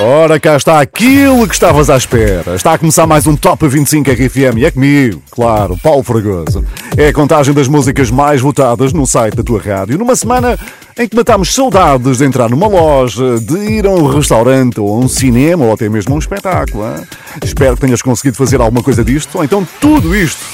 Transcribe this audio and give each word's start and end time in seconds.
Ora, 0.00 0.38
cá 0.38 0.56
está 0.56 0.80
aquilo 0.80 1.46
que 1.46 1.54
estavas 1.54 1.90
à 1.90 1.96
espera. 1.96 2.54
Está 2.54 2.74
a 2.74 2.78
começar 2.78 3.06
mais 3.06 3.26
um 3.26 3.36
Top 3.36 3.66
25 3.66 4.10
RFM 4.10 4.58
e 4.58 4.64
é 4.64 4.70
comigo, 4.70 5.20
claro, 5.30 5.76
Paulo 5.82 6.02
Fragoso. 6.02 6.64
É 6.96 7.08
a 7.08 7.12
contagem 7.12 7.52
das 7.52 7.66
músicas 7.66 8.10
mais 8.10 8.40
votadas 8.40 8.92
no 8.92 9.06
site 9.06 9.34
da 9.34 9.42
tua 9.42 9.60
rádio, 9.60 9.98
numa 9.98 10.14
semana 10.14 10.58
em 10.96 11.08
que 11.08 11.16
matamos 11.16 11.54
saudades 11.54 12.18
de 12.18 12.24
entrar 12.24 12.48
numa 12.48 12.68
loja, 12.68 13.38
de 13.40 13.58
ir 13.58 13.86
a 13.86 13.90
um 13.90 14.06
restaurante 14.06 14.80
ou 14.80 14.88
a 14.88 14.98
um 14.98 15.08
cinema 15.08 15.64
ou 15.64 15.72
até 15.72 15.88
mesmo 15.88 16.12
a 16.12 16.16
um 16.16 16.20
espetáculo. 16.20 16.84
hein? 16.84 17.04
Espero 17.42 17.74
que 17.74 17.80
tenhas 17.80 18.00
conseguido 18.00 18.36
fazer 18.36 18.60
alguma 18.60 18.82
coisa 18.82 19.04
disto, 19.04 19.38
ou 19.38 19.44
então 19.44 19.66
tudo 19.80 20.14
isto 20.14 20.44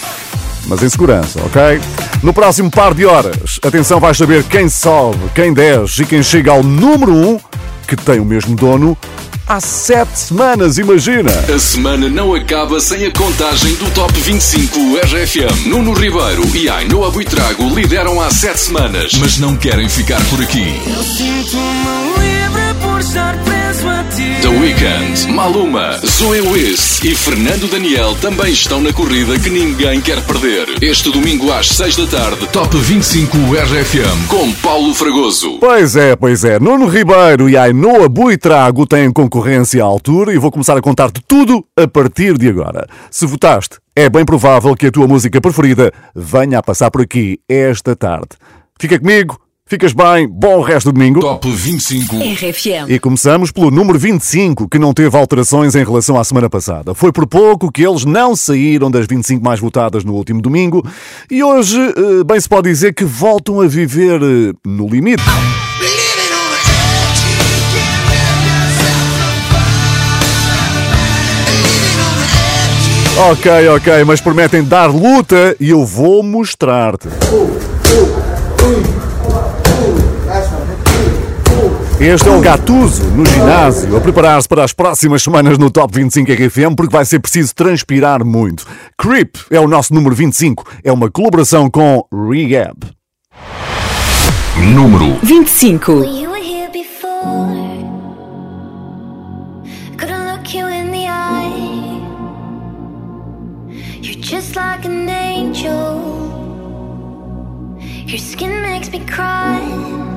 mas 0.67 0.83
em 0.83 0.89
segurança, 0.89 1.41
ok? 1.45 1.81
No 2.23 2.33
próximo 2.33 2.71
par 2.71 2.95
de 2.95 3.05
horas, 3.05 3.59
atenção, 3.63 4.01
vais 4.01 4.17
saber 4.17 4.45
quem 4.45 4.69
sobe, 4.69 5.19
quem 5.35 5.53
desce 5.53 6.03
e 6.03 6.07
quem 6.07 6.23
chega 6.23 6.51
ao 6.51 6.63
número 6.63 7.13
1, 7.13 7.39
que 7.87 7.97
tem 7.97 8.19
o 8.21 8.25
mesmo 8.25 8.57
dono, 8.57 8.97
há 9.47 9.61
sete 9.61 10.19
semanas, 10.19 10.79
imagina! 10.79 11.31
A 11.55 11.59
semana 11.59 12.09
não 12.09 12.35
acaba 12.35 12.81
sem 12.81 13.07
a 13.07 13.13
contagem 13.13 13.75
do 13.75 13.91
Top 13.91 14.13
25 14.13 14.79
RFM. 14.97 15.67
Nuno 15.67 15.93
Ribeiro 15.93 16.45
e 16.55 16.69
Ainhoa 16.69 17.11
Buitrago 17.11 17.69
lideram 17.75 18.21
há 18.21 18.31
sete 18.31 18.61
semanas, 18.61 19.13
mas 19.21 19.39
não 19.39 19.57
querem 19.57 19.89
ficar 19.89 20.23
por 20.31 20.41
aqui. 20.41 20.81
Sinto-me 21.17 22.25
livre 22.25 22.25
por 22.25 22.34
estar 23.05 23.37
preso 23.45 23.89
a 23.89 24.03
ti. 24.05 24.41
The 24.41 24.49
Weeknd, 24.49 25.33
Maluma, 25.33 25.99
Zoe 26.07 26.41
Wiss 26.41 27.05
e 27.05 27.15
Fernando 27.15 27.71
Daniel 27.71 28.17
também 28.21 28.53
estão 28.53 28.81
na 28.81 28.93
corrida 28.93 29.39
que 29.39 29.51
ninguém 29.51 30.01
quer 30.01 30.21
perder. 30.25 30.83
Este 30.83 31.13
domingo 31.13 31.53
às 31.53 31.69
6 31.69 31.97
da 31.97 32.07
tarde, 32.07 32.49
Top 32.49 32.75
25 32.77 33.37
RFM 33.37 34.27
com 34.29 34.53
Paulo 34.55 34.95
Fragoso. 34.95 35.59
Pois 35.61 35.97
é, 35.97 36.17
pois 36.17 36.45
é. 36.45 36.59
Nuno 36.59 36.87
Ribeiro 36.87 37.49
e 37.49 37.57
Ainoa 37.57 38.09
Buitrago 38.09 38.87
têm 38.87 39.13
concorrência 39.13 39.83
à 39.83 39.87
altura 39.87 40.33
e 40.33 40.39
vou 40.39 40.51
começar 40.51 40.77
a 40.77 40.83
contar-te 40.83 41.21
tudo 41.29 41.65
a 41.77 41.87
partir 41.87 42.39
de 42.39 42.49
agora. 42.49 42.87
Se 43.11 43.27
votaste, 43.27 43.79
é 43.95 44.09
bem 44.09 44.25
provável 44.25 44.75
que 44.75 44.87
a 44.87 44.91
tua 44.91 45.07
música 45.07 45.41
preferida 45.41 45.93
venha 46.17 46.59
a 46.59 46.63
passar 46.63 46.91
por 46.91 47.03
aqui 47.03 47.39
esta 47.49 47.95
tarde. 47.95 48.31
Fica 48.79 48.99
comigo, 48.99 49.39
ficas 49.67 49.95
bem, 49.95 50.29
bom 50.29 50.61
resto 50.61 50.91
do 50.91 50.93
domingo. 50.93 51.21
Top 51.21 51.51
25 51.51 52.17
RFM. 52.17 52.91
E 52.91 52.99
começamos 52.99 53.51
pelo 53.51 53.71
número 53.71 53.99
25, 53.99 54.69
que 54.69 54.79
não 54.79 54.93
teve 54.93 55.17
alterações 55.17 55.75
em 55.75 55.83
relação 55.83 56.19
à 56.19 56.25
semana 56.25 56.51
passada. 56.51 56.95
Foi 56.95 57.11
por 57.11 57.27
pouco 57.27 57.73
que 57.73 57.83
eles 57.83 58.05
não 58.05 58.37
saíram 58.37 58.91
das 58.91 59.07
25 59.07 59.43
mais 59.43 59.61
votadas 59.61 60.05
no 60.05 60.13
último 60.13 60.43
domingo 60.43 60.87
e 61.31 61.43
hoje, 61.43 61.79
eh, 61.81 62.25
bem 62.25 62.39
se 62.39 62.49
pode 62.49 62.69
dizer 62.69 62.93
que 62.93 63.05
voltam 63.05 63.61
a 63.61 63.67
viver 63.67 64.21
eh, 64.23 64.53
no 64.67 64.87
limite. 64.87 65.23
Ok, 73.31 73.69
ok, 73.69 74.05
mas 74.05 74.21
prometem 74.21 74.63
dar 74.63 74.91
luta 74.91 75.57
e 75.59 75.71
eu 75.71 75.87
vou 75.87 76.23
mostrar-te. 76.23 77.09
Este 82.05 82.29
é 82.29 82.33
o 82.33 82.39
Gatuso 82.39 83.03
no 83.13 83.25
ginásio, 83.25 83.97
a 83.97 84.01
preparar-se 84.01 84.47
para 84.47 84.63
as 84.63 84.75
próximas 84.75 85.23
semanas 85.23 85.57
no 85.57 85.71
Top 85.71 85.91
25 85.91 86.31
RFM, 86.33 86.75
porque 86.77 86.95
vai 86.95 87.03
ser 87.03 87.19
preciso 87.19 87.55
transpirar 87.55 88.23
muito. 88.23 88.67
Creep 88.99 89.37
é 89.51 89.59
o 89.59 89.67
nosso 89.67 89.95
número 89.95 90.15
25, 90.15 90.71
é 90.85 90.93
uma 90.93 91.11
colaboração 91.11 91.71
com 91.71 92.07
Rehab. 92.13 92.77
Número 94.75 95.19
25. 95.23 95.93
You 96.05 96.31
were 96.31 96.43
here 96.43 96.71
before. 96.71 97.49
Couldn't 99.97 100.31
look 100.31 100.55
you 100.55 100.69
in 100.69 100.91
the 100.91 101.09
eye. 101.09 102.03
You're 104.03 104.21
just 104.21 104.55
like 104.55 104.87
an 104.87 105.09
angel. 105.09 106.03
Your 108.07 108.19
skin 108.19 108.61
makes 108.61 108.91
me 108.91 109.01
cry. 109.07 110.14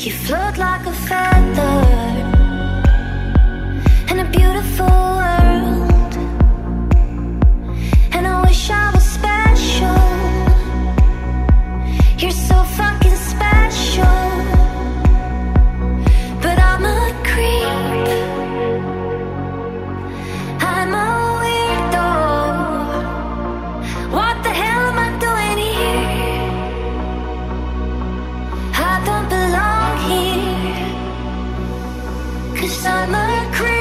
You 0.00 0.12
float 0.12 0.56
like 0.56 0.86
a 0.86 0.92
feather 0.92 1.80
in 4.10 4.20
a 4.20 4.30
beautiful 4.30 4.86
world. 4.86 6.14
And 8.12 8.24
I 8.24 8.40
wish 8.46 8.70
I 8.70 8.92
was 8.94 9.04
special. 9.18 10.04
You're 12.16 12.30
so 12.30 12.62
fucking 12.62 12.87
Cause 32.58 32.86
I'm 32.86 33.14
a 33.14 33.54
creep. 33.54 33.77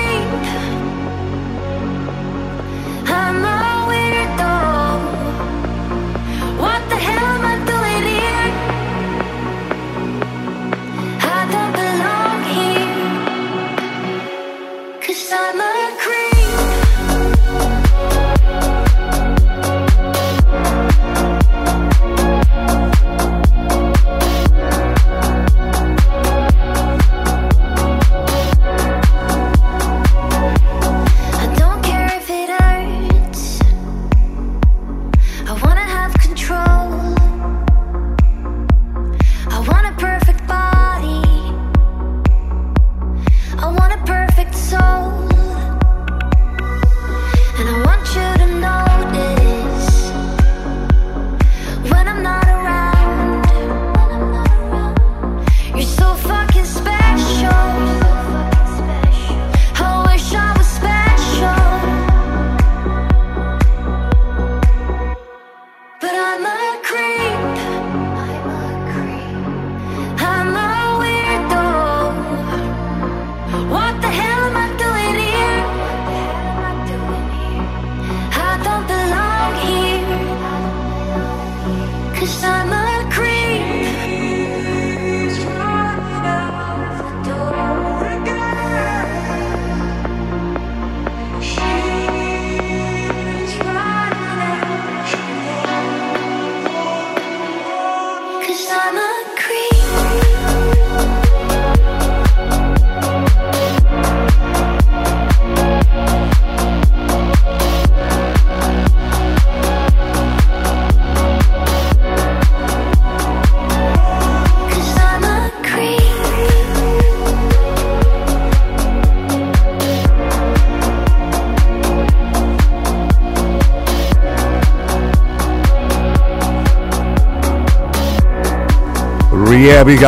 Riebi 129.68 129.96
e 129.96 130.00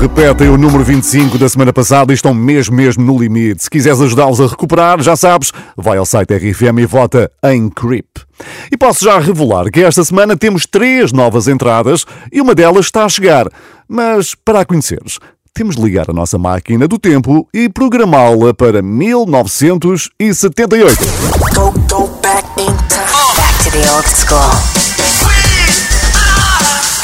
repetem 0.00 0.48
o 0.48 0.56
número 0.56 0.84
25 0.84 1.36
da 1.38 1.48
semana 1.48 1.72
passada 1.72 2.12
e 2.12 2.14
estão 2.14 2.32
mesmo, 2.32 2.76
mesmo 2.76 3.02
no 3.02 3.18
limite. 3.18 3.64
Se 3.64 3.70
quiseres 3.70 4.00
ajudá-los 4.00 4.40
a 4.40 4.46
recuperar, 4.46 5.02
já 5.02 5.16
sabes, 5.16 5.50
vai 5.76 5.98
ao 5.98 6.06
site 6.06 6.36
RFM 6.36 6.78
e 6.78 6.86
vota 6.86 7.28
em 7.46 7.68
Creep. 7.68 8.06
E 8.70 8.76
posso 8.76 9.04
já 9.04 9.18
revelar 9.18 9.72
que 9.72 9.80
esta 9.80 10.04
semana 10.04 10.36
temos 10.36 10.66
três 10.66 11.12
novas 11.12 11.48
entradas 11.48 12.06
e 12.30 12.40
uma 12.40 12.54
delas 12.54 12.86
está 12.86 13.04
a 13.04 13.08
chegar. 13.08 13.48
Mas 13.88 14.36
para 14.36 14.60
a 14.60 14.64
conheceres, 14.64 15.18
temos 15.52 15.74
de 15.74 15.82
ligar 15.82 16.08
a 16.08 16.12
nossa 16.12 16.38
máquina 16.38 16.86
do 16.86 16.96
tempo 16.96 17.48
e 17.52 17.68
programá-la 17.68 18.54
para 18.54 18.82
1978. 18.82 20.96
Go, 21.56 21.72
go 21.90 22.06
back 22.22 22.46
in 22.56 22.66
time. 22.66 22.76
Back 23.34 23.64
to 23.64 23.70
the 23.72 23.92
old 23.92 24.06
school. 24.06 24.85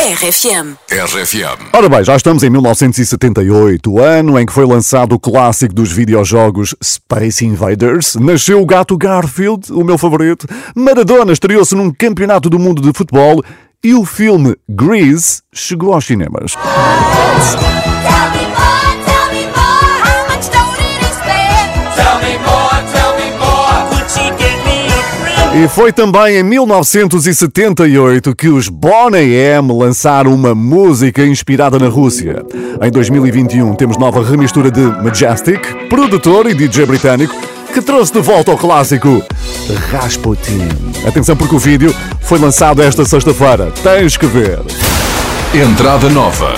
RFM. 0.03 0.75
RFM. 0.91 1.69
Ora 1.73 1.89
bem, 1.89 2.03
já 2.03 2.17
estamos 2.17 2.43
em 2.43 2.51
1978, 2.51 3.89
o 3.89 4.01
ano 4.01 4.37
em 4.37 4.45
que 4.45 4.53
foi 4.53 4.67
lançado 4.67 5.13
o 5.13 5.19
clássico 5.19 5.73
dos 5.73 5.93
videojogos 5.93 6.75
Space 6.83 7.47
Invaders. 7.47 8.17
Nasceu 8.17 8.61
o 8.61 8.67
gato 8.67 8.99
Garfield, 8.99 9.73
o 9.73 9.85
meu 9.85 9.97
favorito. 9.97 10.45
Maradona 10.75 11.33
estreou-se 11.33 11.77
num 11.77 11.93
campeonato 11.93 12.51
do 12.51 12.59
mundo 12.59 12.83
de 12.83 12.93
futebol 12.93 13.45
e 13.85 13.95
o 13.95 14.05
filme 14.05 14.57
Grease 14.69 15.41
chegou 15.55 15.95
aos 15.95 16.05
cinemas. 16.05 16.57
E 25.55 25.69
foi 25.69 25.93
também 25.93 26.39
em 26.39 26.43
1978 26.43 28.35
que 28.35 28.49
os 28.49 28.71
Boney 28.71 29.35
M 29.35 29.71
lançaram 29.77 30.35
uma 30.35 30.55
música 30.55 31.27
inspirada 31.27 31.79
na 31.79 31.89
Rússia. 31.89 32.43
Em 32.81 32.91
2021 32.91 33.75
temos 33.75 33.99
nova 33.99 34.25
remistura 34.25 34.71
de 34.71 34.81
Majestic, 34.81 35.61
produtor 35.91 36.47
e 36.47 36.55
DJ 36.55 36.87
britânico, 36.87 37.35
que 37.73 37.83
trouxe 37.83 38.15
de 38.15 38.21
volta 38.21 38.53
o 38.53 38.57
clássico 38.57 39.23
Rasputin. 39.91 40.69
Atenção 41.07 41.37
porque 41.37 41.55
o 41.55 41.59
vídeo 41.59 41.95
foi 42.23 42.39
lançado 42.39 42.83
esta 42.83 43.05
sexta-feira. 43.05 43.71
Tens 43.83 44.17
que 44.17 44.27
ver. 44.27 44.59
Entrada 45.55 46.09
nova. 46.09 46.55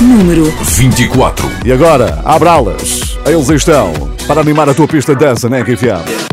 Número 0.00 0.44
24. 0.62 1.50
E 1.66 1.72
agora, 1.72 2.18
abrá-las. 2.24 3.18
Eles 3.26 3.50
estão 3.50 3.92
para 4.26 4.40
animar 4.40 4.70
a 4.70 4.74
tua 4.74 4.88
pista 4.88 5.14
de 5.14 5.22
dança, 5.22 5.50
né, 5.50 5.60
RFM? 5.60 6.31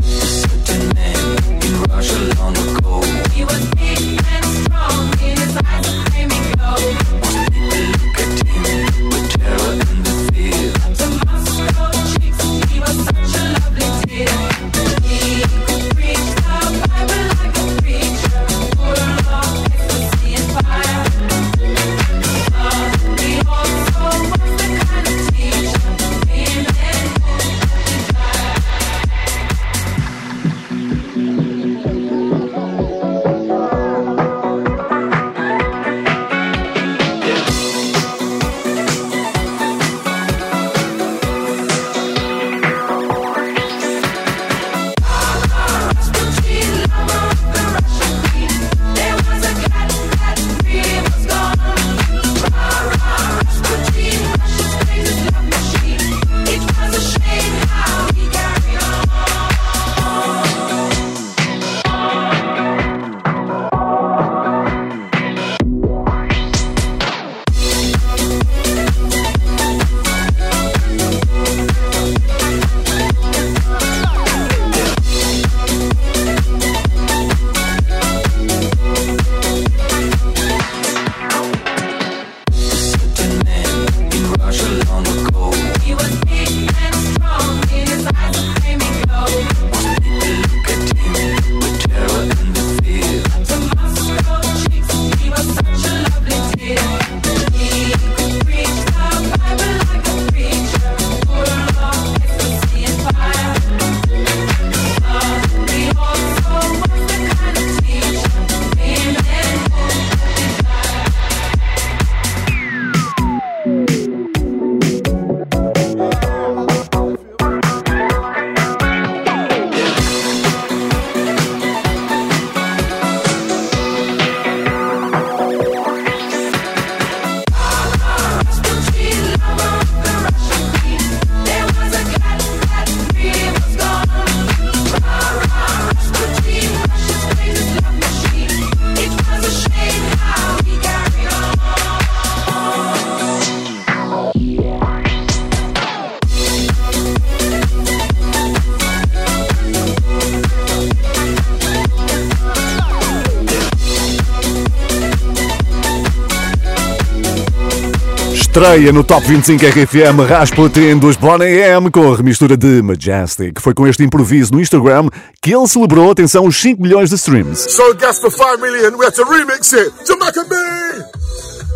Estreia 158.50 158.92
no 158.92 159.04
Top 159.04 159.22
25 159.28 159.64
RFM 159.64 160.26
Rasputin 160.28 160.98
dos 160.98 161.16
Boney 161.16 161.62
M 161.62 161.92
com 161.92 162.12
a 162.12 162.18
remistura 162.18 162.58
de 162.58 162.82
Majestic. 162.82 163.62
Foi 163.62 163.76
com 163.76 163.86
este 163.86 164.04
improviso 164.04 164.52
no 164.52 164.60
Instagram 164.60 165.08
que 165.40 165.54
ele 165.54 165.68
celebrou, 165.68 166.10
atenção, 166.10 166.48
os 166.48 166.60
5 166.60 166.82
milhões 166.82 167.12
de 167.12 167.16
streams. 167.16 167.60
So 167.70 167.94
gas 167.94 168.18
for 168.18 168.32
5 168.32 168.58
million, 168.58 168.98
we 168.98 169.06
have 169.06 169.14
to 169.14 169.24
remix 169.24 169.72
it. 169.74 169.94
Jamaica 170.04 170.44
B! 170.50 170.56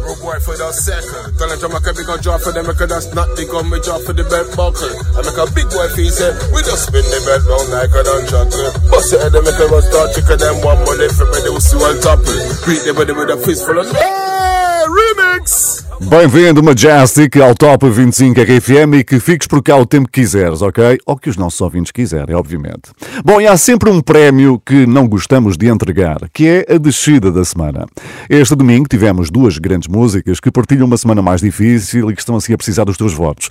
Road 0.01 0.17
boy 0.19 0.39
for 0.41 0.57
the 0.57 0.73
second. 0.73 1.37
Tell 1.37 1.47
them 1.47 1.59
Jamaica 1.61 1.93
big 1.93 2.09
a 2.09 2.17
job 2.17 2.41
for 2.41 2.51
them 2.51 2.65
because 2.65 2.89
that's 2.89 3.13
not 3.13 3.29
the 3.37 3.45
gun, 3.45 3.69
we 3.69 3.79
job 3.79 4.01
for 4.01 4.17
the 4.17 4.25
belt 4.25 4.49
buckle. 4.57 4.89
I 5.13 5.21
make 5.21 5.37
a 5.37 5.45
big 5.53 5.69
boy 5.69 5.85
feel 5.93 6.09
say, 6.09 6.33
we 6.57 6.65
just 6.65 6.89
spin 6.89 7.05
the 7.05 7.21
belt 7.21 7.45
round 7.53 7.69
like 7.69 7.93
a 7.93 8.01
done 8.01 8.25
chuckle. 8.25 8.73
Bust 8.89 9.13
it 9.13 9.21
head 9.21 9.37
and 9.37 9.45
make 9.45 9.61
a 9.61 9.69
rust 9.69 9.93
start 9.93 10.09
chicken 10.17 10.41
them 10.41 10.57
one 10.65 10.81
money 10.89 11.05
for 11.13 11.29
me, 11.29 11.37
they 11.45 11.53
will 11.53 11.61
see 11.61 11.77
one 11.77 12.01
topple. 12.01 12.33
Beat 12.65 12.81
them 12.81 12.97
with 12.97 13.13
with 13.13 13.29
a 13.29 13.37
fist 13.45 13.61
full 13.61 13.77
of 13.77 13.85
Hey, 13.93 14.89
remix! 14.89 15.82
Bem-vindo, 16.09 16.61
Majestic, 16.63 17.37
ao 17.37 17.55
Top 17.55 17.89
25 17.89 18.39
RFM 18.41 18.95
e 18.99 19.03
que 19.03 19.19
fiques 19.19 19.47
por 19.47 19.61
cá 19.61 19.77
o 19.77 19.85
tempo 19.85 20.07
que 20.09 20.21
quiseres, 20.21 20.61
ok? 20.61 20.97
Ou 21.05 21.17
que 21.17 21.29
os 21.29 21.37
nossos 21.37 21.59
ouvintes 21.61 21.91
quiserem, 21.91 22.35
obviamente. 22.35 22.91
Bom, 23.23 23.39
e 23.39 23.47
há 23.47 23.55
sempre 23.57 23.89
um 23.89 24.01
prémio 24.01 24.61
que 24.65 24.85
não 24.85 25.07
gostamos 25.07 25.57
de 25.57 25.67
entregar, 25.67 26.17
que 26.33 26.47
é 26.47 26.73
a 26.73 26.77
descida 26.77 27.31
da 27.31 27.45
semana. 27.45 27.85
Este 28.29 28.55
domingo 28.55 28.87
tivemos 28.87 29.29
duas 29.29 29.57
grandes 29.57 29.87
músicas 29.87 30.39
que 30.39 30.51
partilham 30.51 30.85
uma 30.85 30.97
semana 30.97 31.21
mais 31.21 31.41
difícil 31.41 32.09
e 32.09 32.13
que 32.13 32.21
estão 32.21 32.35
assim 32.35 32.53
a 32.53 32.57
precisar 32.57 32.83
dos 32.83 32.97
teus 32.97 33.13
votos. 33.13 33.49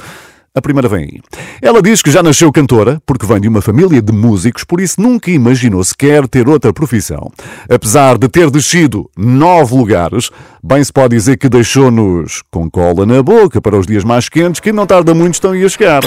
A 0.55 0.61
primeira 0.61 0.87
vem 0.87 1.05
aí. 1.05 1.21
Ela 1.63 1.81
diz 1.81 2.03
que 2.03 2.11
já 2.11 2.23
nasceu 2.23 2.53
cantora, 2.53 3.01
porque 3.07 3.25
vem 3.25 3.41
de 3.41 3.49
uma 3.49 3.63
família 3.63 4.03
de 4.03 4.13
músicos, 4.13 4.65
por 4.65 4.83
isso 4.83 5.01
nunca 5.01 5.31
imaginou 5.31 5.83
sequer 5.83 6.29
ter 6.29 6.47
outra 6.47 6.75
profissão. 6.75 7.33
Apesar 7.71 8.19
de 8.19 8.29
ter 8.29 8.51
descido 8.51 9.11
nove 9.17 9.75
lugares, 9.75 10.31
bem 10.63 10.85
se 10.85 10.93
pode 10.93 11.17
dizer 11.17 11.39
que 11.39 11.49
deixou-nos 11.49 12.43
com 12.51 12.71
cola 12.71 13.07
na 13.07 13.23
boca 13.23 13.63
para 13.63 13.79
os 13.79 13.87
dias 13.87 14.05
mais 14.05 14.29
quentes, 14.29 14.61
que 14.61 14.73
não 14.73 14.87
tarda 14.87 15.15
muito 15.15 15.35
estão 15.35 15.53
a 15.53 15.69
chegar. 15.71 16.03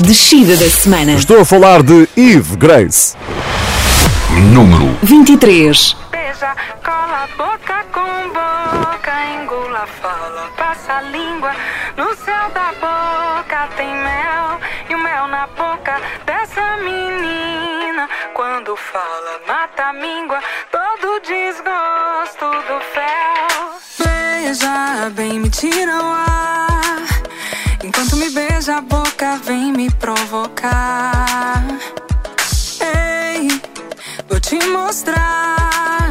Descida 0.00 0.56
da 0.56 0.70
semana. 0.70 1.12
Estou 1.12 1.38
a 1.38 1.44
falar 1.44 1.82
de 1.82 2.08
Eve 2.16 2.56
Grace. 2.56 3.14
Número 4.50 4.96
23. 5.02 5.94
Beija, 6.10 6.56
Fala, 18.76 19.40
mata 19.46 19.88
a 19.88 19.92
míngua, 19.92 20.40
todo 20.70 21.20
desgosto 21.20 22.46
do 22.68 22.80
fel. 22.92 23.80
Beija 23.98 25.10
bem, 25.10 25.38
me 25.38 25.50
tira 25.50 25.92
o 26.02 26.06
ar. 26.06 27.02
Enquanto 27.84 28.16
me 28.16 28.30
beija 28.30 28.78
a 28.78 28.80
boca, 28.80 29.36
vem 29.44 29.72
me 29.72 29.90
provocar. 29.90 31.62
Ei, 32.80 33.48
vou 34.26 34.40
te 34.40 34.58
mostrar 34.68 36.10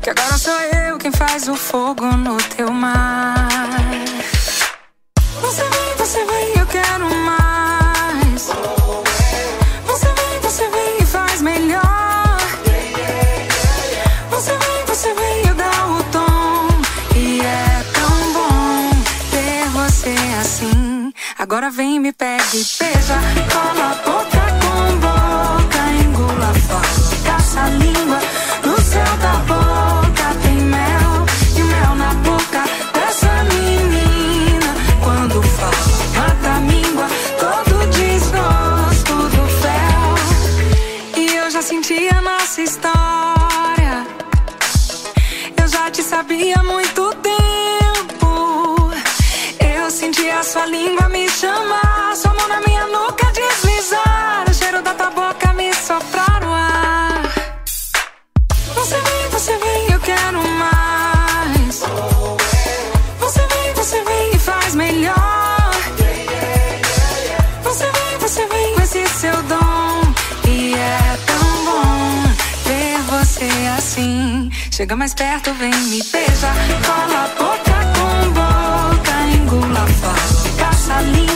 que 0.00 0.10
agora 0.10 0.38
sou 0.38 0.60
eu 0.86 0.98
quem 0.98 1.10
faz 1.10 1.48
o 1.48 1.56
fogo 1.56 2.04
no 2.04 2.36
teu 2.36 2.70
mar. 2.70 3.48
Você 5.40 5.62
vem, 5.62 5.94
você 5.96 6.24
vem, 6.24 6.58
eu 6.58 6.66
quero 6.66 7.14
mais. 7.24 7.45
Agora 21.48 21.70
vem, 21.70 22.00
me 22.00 22.12
pega 22.12 22.42
e 22.54 22.66
beija. 22.76 23.14
Cola 23.52 23.94
boca 24.04 24.44
com 24.62 24.98
boca, 24.98 25.78
engula, 26.02 26.52
fala, 26.66 27.24
caça 27.24 27.60
a 27.60 27.68
língua. 27.68 28.18
No 28.64 28.76
céu 28.80 29.16
da 29.18 29.34
boca 29.46 30.34
tem 30.42 30.56
mel 30.56 31.24
e 31.56 31.62
mel 31.62 31.94
na 31.94 32.12
boca 32.14 32.64
dessa 32.92 33.44
menina. 33.44 34.74
Quando 35.04 35.40
fala, 35.40 35.70
mata 36.16 36.48
a 36.48 36.60
míngua, 36.62 37.06
todo 37.38 37.90
desgosto 37.92 39.14
do 39.14 39.46
fel. 39.62 40.14
E 41.16 41.36
eu 41.36 41.48
já 41.48 41.62
senti 41.62 42.08
a 42.08 42.20
nossa 42.22 42.60
história. 42.60 44.04
Eu 45.62 45.68
já 45.68 45.92
te 45.92 46.02
sabia 46.02 46.60
muito 46.64 47.14
tempo. 47.14 47.25
Sua 50.46 50.64
língua 50.66 51.08
me 51.08 51.28
chamar, 51.28 52.14
sua 52.14 52.32
mão 52.34 52.46
na 52.46 52.60
minha 52.60 52.86
nuca 52.86 53.26
deslizar, 53.32 54.44
o 54.48 54.54
cheiro 54.54 54.80
da 54.80 54.94
tua 54.94 55.10
boca 55.10 55.52
me 55.54 55.74
soprar 55.74 56.40
no 56.40 56.52
ar. 56.52 57.22
Você 58.76 58.94
vem, 58.94 59.28
você 59.30 59.56
vem, 59.58 59.92
eu 59.92 60.00
quero 60.00 60.40
mais. 60.48 61.82
Você 63.18 63.40
vem, 63.40 63.74
você 63.74 64.04
vem 64.04 64.36
e 64.36 64.38
faz 64.38 64.74
melhor. 64.76 65.70
Você 67.64 67.84
vem, 67.84 68.18
você 68.20 68.46
vem 68.46 68.74
com 68.74 68.82
esse 68.82 69.04
seu 69.08 69.42
dom. 69.42 70.00
E 70.48 70.74
é 70.74 71.18
tão 71.26 71.64
bom 71.64 72.22
ver 72.64 72.98
você 73.10 73.50
assim. 73.76 74.48
Chega 74.70 74.94
mais 74.94 75.12
perto, 75.12 75.52
vem 75.54 75.74
me 75.74 76.00
beija. 76.12 76.52
Cola 76.86 77.24
a 77.24 77.28
boca 77.36 77.76
com 77.96 78.30
boca, 78.30 79.12
engula, 79.34 79.86
fala, 80.00 80.35
caça 80.86 80.98
a 80.98 81.35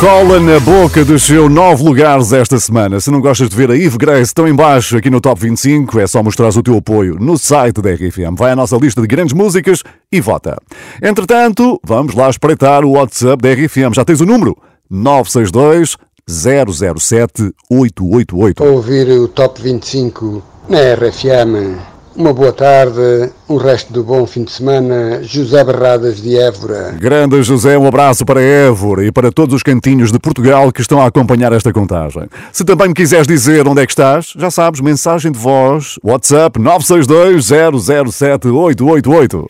Cola 0.00 0.38
na 0.38 0.60
boca 0.60 1.04
desceu 1.04 1.48
nove 1.48 1.82
lugares 1.82 2.32
esta 2.32 2.56
semana. 2.60 3.00
Se 3.00 3.10
não 3.10 3.20
gostas 3.20 3.48
de 3.48 3.56
ver 3.56 3.68
a 3.68 3.76
Eve 3.76 3.98
Grace 3.98 4.32
tão 4.32 4.46
em 4.46 4.54
baixo 4.54 4.96
aqui 4.96 5.10
no 5.10 5.20
Top 5.20 5.40
25, 5.40 5.98
é 5.98 6.06
só 6.06 6.22
mostrar 6.22 6.50
o 6.50 6.62
teu 6.62 6.76
apoio 6.76 7.16
no 7.18 7.36
site 7.36 7.82
da 7.82 7.90
RFM. 7.90 8.36
Vai 8.38 8.52
à 8.52 8.56
nossa 8.56 8.76
lista 8.76 9.00
de 9.00 9.08
grandes 9.08 9.34
músicas 9.34 9.82
e 10.12 10.20
vota. 10.20 10.56
Entretanto, 11.02 11.80
vamos 11.84 12.14
lá 12.14 12.30
espreitar 12.30 12.84
o 12.84 12.92
WhatsApp 12.92 13.42
da 13.42 13.52
RFM. 13.52 13.92
Já 13.92 14.04
tens 14.04 14.20
o 14.20 14.26
número? 14.26 14.56
962 14.88 15.96
007 16.28 17.52
888. 17.68 18.62
ouvir 18.62 19.08
o 19.18 19.26
Top 19.26 19.60
25 19.60 20.40
na 20.68 20.78
RFM. 20.94 21.97
Uma 22.18 22.32
boa 22.32 22.52
tarde, 22.52 23.30
um 23.48 23.56
resto 23.58 23.92
do 23.92 24.02
bom 24.02 24.26
fim 24.26 24.42
de 24.42 24.50
semana. 24.50 25.22
José 25.22 25.62
Berradas 25.62 26.20
de 26.20 26.36
Évora. 26.36 26.96
Grande 26.98 27.40
José, 27.44 27.78
um 27.78 27.86
abraço 27.86 28.26
para 28.26 28.42
Évora 28.42 29.06
e 29.06 29.12
para 29.12 29.30
todos 29.30 29.54
os 29.54 29.62
cantinhos 29.62 30.10
de 30.10 30.18
Portugal 30.18 30.72
que 30.72 30.80
estão 30.80 31.00
a 31.00 31.06
acompanhar 31.06 31.52
esta 31.52 31.72
contagem. 31.72 32.24
Se 32.52 32.64
também 32.64 32.88
me 32.88 32.94
quiseres 32.94 33.28
dizer 33.28 33.68
onde 33.68 33.82
é 33.82 33.86
que 33.86 33.92
estás, 33.92 34.32
já 34.36 34.50
sabes, 34.50 34.80
mensagem 34.80 35.30
de 35.30 35.38
voz, 35.38 35.94
WhatsApp 36.02 36.58
962 36.58 38.12
007 38.12 38.48
888. 38.48 39.46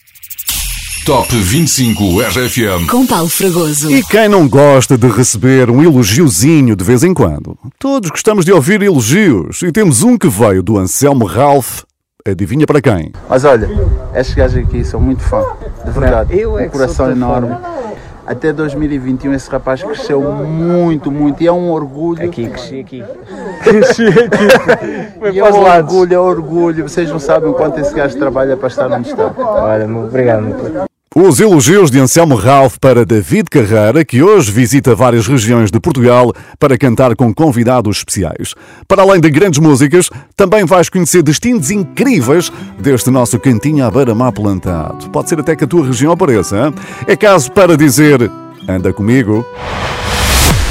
Top 1.07 1.35
25 1.35 2.21
RFM. 2.21 2.87
Com 2.91 3.07
Paulo 3.07 3.31
Fragoso. 3.31 3.91
E 3.91 4.03
quem 4.03 4.29
não 4.29 4.47
gosta 4.47 4.99
de 4.99 5.09
receber 5.09 5.71
um 5.71 5.83
elogiozinho 5.83 6.77
de 6.77 6.85
vez 6.85 7.03
em 7.03 7.15
quando? 7.15 7.57
Todos 7.79 8.11
gostamos 8.11 8.45
de 8.45 8.53
ouvir 8.53 8.83
elogios 8.83 9.63
e 9.63 9.73
temos 9.73 10.03
um 10.03 10.19
que 10.19 10.29
veio 10.29 10.63
do 10.63 10.77
Anselmo 10.77 11.25
Ralph. 11.25 11.89
Adivinha 12.31 12.67
para 12.67 12.81
quem? 12.81 13.13
Mas 13.29 13.45
olha, 13.45 13.69
estes 14.15 14.35
gajos 14.35 14.65
aqui 14.65 14.85
são 14.85 15.01
muito 15.01 15.23
fã, 15.23 15.43
de 15.85 15.91
verdade. 15.91 16.39
Eu 16.39 16.59
é 16.59 16.67
um 16.67 16.69
coração 16.69 17.11
enorme. 17.11 17.49
fã. 17.49 17.79
Até 18.27 18.53
2021 18.53 19.33
esse 19.33 19.49
rapaz 19.51 19.83
cresceu 19.83 20.21
muito, 20.21 21.11
muito. 21.11 21.43
E 21.43 21.47
é 21.47 21.53
um 21.53 21.71
orgulho. 21.71 22.23
Aqui, 22.23 22.47
cresci 22.47 22.81
aqui. 22.81 23.03
Cresci 23.65 24.07
aqui. 24.07 25.19
Foi 25.19 25.33
e 25.33 25.39
é 25.39 25.43
para 25.43 25.51
os 25.51 25.57
um 25.57 25.63
lados. 25.63 25.91
orgulho, 25.93 26.15
é 26.15 26.19
orgulho. 26.19 26.89
Vocês 26.89 27.09
não 27.11 27.19
sabem 27.19 27.49
o 27.49 27.55
quanto 27.55 27.81
esse 27.81 27.95
gajo 27.95 28.19
trabalha 28.19 28.55
para 28.57 28.69
estar 28.69 28.93
onde 28.93 29.09
está. 29.09 29.33
Olha, 29.39 29.87
obrigado, 29.89 30.43
meu 30.43 30.55
puto. 30.55 30.88
Os 31.21 31.41
elogios 31.41 31.91
de 31.91 31.99
Anselmo 31.99 32.37
Ralph 32.37 32.77
para 32.81 33.05
David 33.05 33.51
Carreira, 33.51 34.05
que 34.05 34.23
hoje 34.23 34.53
visita 34.53 34.95
várias 34.95 35.27
regiões 35.27 35.69
de 35.69 35.81
Portugal 35.81 36.33
para 36.61 36.79
cantar 36.79 37.17
com 37.17 37.35
convidados 37.35 37.97
especiais. 37.97 38.55
Para 38.87 39.03
além 39.03 39.21
de 39.21 39.29
grandes 39.29 39.59
músicas, 39.59 40.09
também 40.37 40.65
vais 40.65 40.89
conhecer 40.89 41.25
destinos 41.25 41.73
incríveis 41.73 42.53
deste 42.79 43.11
nosso 43.11 43.37
cantinho 43.41 43.85
à 43.85 43.91
beira-mar 43.91 44.31
plantado. 44.31 45.11
Pode 45.11 45.29
ser 45.29 45.41
até 45.41 45.57
que 45.57 45.65
a 45.65 45.67
tua 45.67 45.87
região 45.87 46.13
apareça. 46.13 46.57
hein? 46.57 46.75
É 47.09 47.17
caso 47.17 47.51
para 47.51 47.77
dizer, 47.77 48.31
anda 48.69 48.93
comigo. 48.93 49.45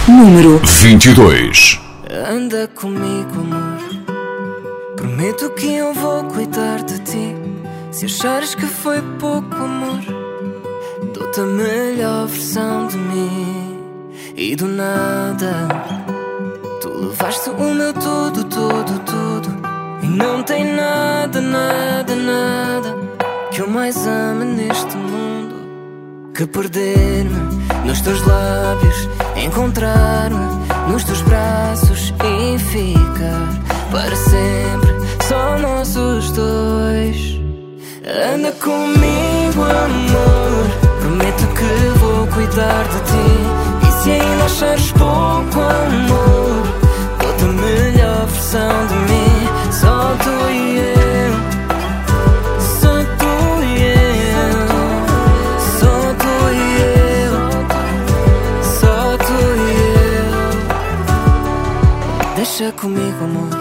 Número 0.08 0.60
22. 0.60 1.78
Anda 2.10 2.70
comigo, 2.74 3.42
amor. 3.42 4.16
Prometo 4.96 5.50
que 5.50 5.74
eu 5.74 5.94
vou 5.94 6.24
cuidar 6.24 6.84
de 6.84 7.00
ti. 7.00 7.36
Se 7.92 8.06
achares 8.06 8.56
que 8.56 8.66
foi 8.66 9.02
pouco 9.20 9.56
amor, 9.56 10.27
Dou-te 11.18 11.42
a 11.42 11.46
melhor 11.46 12.28
versão 12.28 12.86
de 12.86 12.96
mim 12.96 13.80
e 14.36 14.56
do 14.56 14.68
nada. 14.68 15.68
Tu 16.80 16.90
levaste 16.90 17.50
o 17.50 17.74
meu 17.74 17.92
tudo, 17.92 18.44
tudo, 18.44 19.00
tudo. 19.00 19.50
E 20.04 20.06
não 20.06 20.44
tem 20.44 20.64
nada, 20.76 21.42
nada, 21.42 22.16
nada 22.16 22.96
que 23.52 23.62
eu 23.62 23.68
mais 23.68 23.98
ame 24.06 24.46
neste 24.46 24.96
mundo 24.96 25.56
que 26.36 26.46
perder-me 26.46 27.40
nos 27.84 28.00
teus 28.02 28.22
lábios, 28.22 29.10
encontrar-me 29.44 30.92
nos 30.92 31.04
teus 31.04 31.24
braços 31.24 32.14
e 32.24 32.60
ficar 32.60 33.90
para 33.92 34.16
sempre 34.16 34.92
só 35.28 35.58
nós 35.58 35.96
os 35.96 36.32
dois. 36.32 37.42
Anda 38.06 38.52
comigo, 38.52 39.64
amor. 39.64 40.87
Que 41.58 41.74
vou 42.00 42.28
cuidar 42.28 42.84
de 42.84 43.00
ti. 43.10 43.28
E 43.88 43.92
se 44.04 44.12
ainda 44.12 44.46
achares 44.46 44.92
pouco 44.92 45.60
amor, 45.60 46.64
dou-te 47.20 47.44
a 47.44 47.48
melhor 47.48 48.26
versão 48.28 48.88
de 48.88 48.96
mim. 49.12 49.48
Só 49.72 50.16
tu 50.24 50.36
e 50.52 50.78
eu. 50.78 51.34
Só 52.60 52.94
tu 53.18 53.34
e 53.64 53.66
eu. 53.82 54.68
Só 55.80 55.96
tu 56.22 56.34
e 56.54 56.64
eu. 57.26 57.36
Só 58.62 59.18
tu 59.18 59.38
e 59.58 59.70
eu. 62.22 62.36
Deixa 62.36 62.68
comigo, 62.74 63.24
amor. 63.24 63.54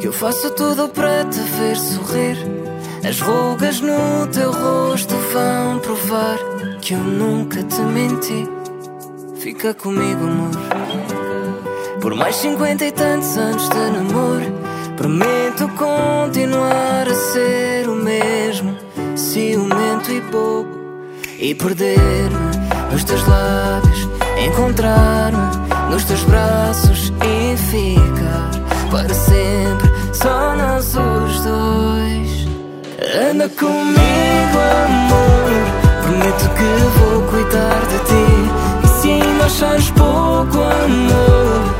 Que 0.00 0.06
eu 0.08 0.12
faço 0.12 0.50
tudo 0.50 0.88
para 0.88 1.24
te 1.24 1.38
ver 1.40 1.76
sorrir. 1.76 2.67
As 3.06 3.20
rugas 3.20 3.80
no 3.80 4.26
teu 4.32 4.52
rosto 4.52 5.14
vão 5.32 5.78
provar 5.78 6.38
que 6.80 6.94
eu 6.94 6.98
nunca 6.98 7.62
te 7.62 7.80
menti. 7.80 8.48
Fica 9.40 9.72
comigo, 9.72 10.24
amor. 10.24 10.50
Por 12.00 12.14
mais 12.14 12.36
cinquenta 12.36 12.84
e 12.84 12.92
tantos 12.92 13.36
anos 13.36 13.68
de 13.68 13.90
namoro, 13.90 14.52
prometo 14.96 15.68
continuar 15.76 17.08
a 17.08 17.14
ser 17.14 17.88
o 17.88 17.94
mesmo, 17.94 18.76
ciumento 19.16 20.10
e 20.10 20.20
bobo. 20.20 20.78
E 21.38 21.54
perder-me 21.54 22.92
nos 22.92 23.04
teus 23.04 23.26
lábios, 23.26 24.08
encontrar-me 24.44 25.92
nos 25.92 26.04
teus 26.04 26.24
braços 26.24 27.12
e 27.22 27.56
ficar 27.56 28.50
para 28.90 29.14
sempre 29.14 29.88
só 30.12 30.56
nós 30.56 30.86
os 30.96 31.40
dois. 31.44 32.07
Anda 33.10 33.48
comigo, 33.48 34.58
amor. 34.84 35.50
Prometo 36.02 36.46
que 36.50 36.98
vou 36.98 37.22
cuidar 37.22 37.80
de 37.86 37.98
ti. 38.04 38.26
E 38.84 39.00
se 39.00 39.10
ainda 39.10 39.44
achares 39.46 39.90
pouco 39.92 40.58
amor, 40.60 41.74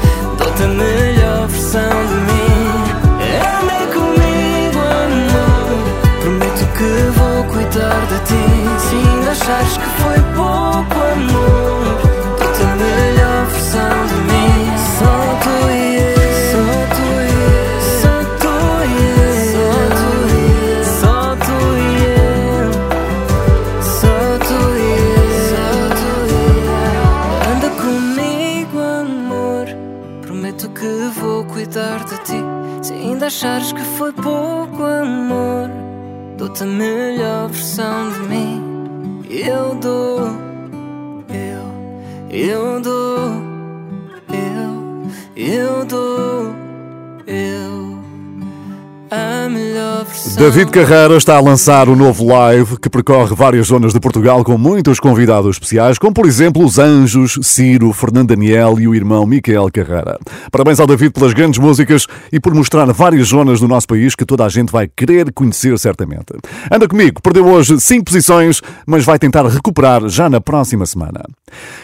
David 50.48 50.70
Carreira 50.70 51.14
está 51.14 51.36
a 51.36 51.40
lançar 51.40 51.90
o 51.90 51.94
novo 51.94 52.26
live 52.26 52.78
que 52.78 52.88
percorre 52.88 53.34
várias 53.34 53.66
zonas 53.66 53.92
de 53.92 54.00
Portugal 54.00 54.42
com 54.42 54.56
muitos 54.56 54.98
convidados 54.98 55.56
especiais, 55.56 55.98
como 55.98 56.14
por 56.14 56.24
exemplo 56.24 56.64
os 56.64 56.78
Anjos, 56.78 57.38
Ciro, 57.42 57.92
Fernando 57.92 58.28
Daniel 58.28 58.80
e 58.80 58.88
o 58.88 58.94
irmão 58.94 59.26
Miquel 59.26 59.70
Carreira. 59.70 60.18
Parabéns 60.50 60.80
ao 60.80 60.86
David 60.86 61.12
pelas 61.12 61.34
grandes 61.34 61.58
músicas 61.58 62.06
e 62.32 62.40
por 62.40 62.54
mostrar 62.54 62.90
várias 62.94 63.28
zonas 63.28 63.60
do 63.60 63.68
nosso 63.68 63.86
país 63.86 64.14
que 64.14 64.24
toda 64.24 64.46
a 64.46 64.48
gente 64.48 64.72
vai 64.72 64.88
querer 64.88 65.30
conhecer 65.34 65.78
certamente. 65.78 66.32
Anda 66.72 66.88
comigo, 66.88 67.20
perdeu 67.20 67.46
hoje 67.46 67.78
5 67.78 68.06
posições, 68.06 68.62
mas 68.86 69.04
vai 69.04 69.18
tentar 69.18 69.46
recuperar 69.46 70.08
já 70.08 70.30
na 70.30 70.40
próxima 70.40 70.86
semana. 70.86 71.24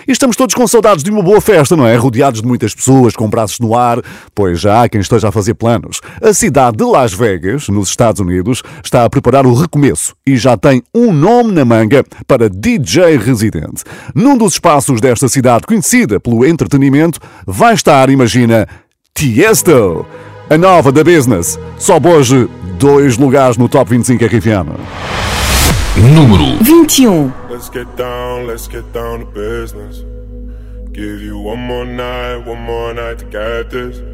E 0.09 0.13
estamos 0.13 0.37
todos 0.37 0.55
com 0.55 0.67
saudades 0.67 1.05
de 1.05 1.11
uma 1.11 1.23
boa 1.23 1.41
festa, 1.41 1.77
não 1.77 1.87
é? 1.87 1.97
Rodeados 1.97 2.41
de 2.41 2.49
muitas 2.49 2.75
pessoas 2.75 3.15
com 3.15 3.29
braços 3.29 3.61
no 3.61 3.77
ar, 3.77 4.01
pois 4.35 4.61
já 4.61 4.83
há 4.83 4.89
quem 4.89 5.03
esteja 5.03 5.29
a 5.29 5.33
fazer 5.33 5.55
planos. 5.55 6.01
A 6.23 6.33
cidade 6.33 6.79
de 6.79 6.85
Las 6.85 7.13
Vegas, 7.13 7.69
nos 7.69 7.89
Estados 7.89 8.21
Unidos, 8.21 8.54
está 8.83 9.05
a 9.05 9.11
preparar 9.11 9.47
o 9.47 9.55
recomeço 9.55 10.15
e 10.27 10.37
já 10.37 10.57
tem 10.57 10.83
um 10.95 11.13
nome 11.13 11.53
na 11.53 11.65
manga 11.65 12.05
para 12.27 12.49
DJ 12.49 13.17
residente. 13.17 13.85
Num 14.15 14.37
dos 14.37 14.55
espaços 14.55 15.01
desta 15.01 15.29
cidade 15.29 15.67
conhecida 15.67 16.21
pelo 16.21 16.45
entretenimento, 16.45 17.19
vai 17.47 17.75
estar, 17.75 18.11
imagina, 18.11 18.69
Tiesto. 19.15 20.05
A 20.51 20.59
nova 20.59 20.93
da 20.93 21.03
Business. 21.03 21.59
Sobe 21.79 22.09
hoje 22.09 22.49
dois 22.79 23.17
lugares 23.17 23.57
no 23.57 23.69
Top 23.69 23.89
25 23.89 24.25
RFM. 24.25 24.77
Número 25.97 26.63
21. 26.63 27.33
Let's 27.49 27.71
get 27.71 27.87
down, 27.97 28.47
let's 28.47 28.69
get 28.69 28.85
down 28.93 29.21
to 29.21 29.27
business. 29.27 30.05
Give 30.93 31.25
you 31.25 31.39
one 31.39 31.61
more 31.61 31.87
night, 31.87 32.47
one 32.47 32.61
more 32.61 32.93
night 32.93 33.19
to 33.19 33.25
get 33.27 33.71
this. 33.71 34.14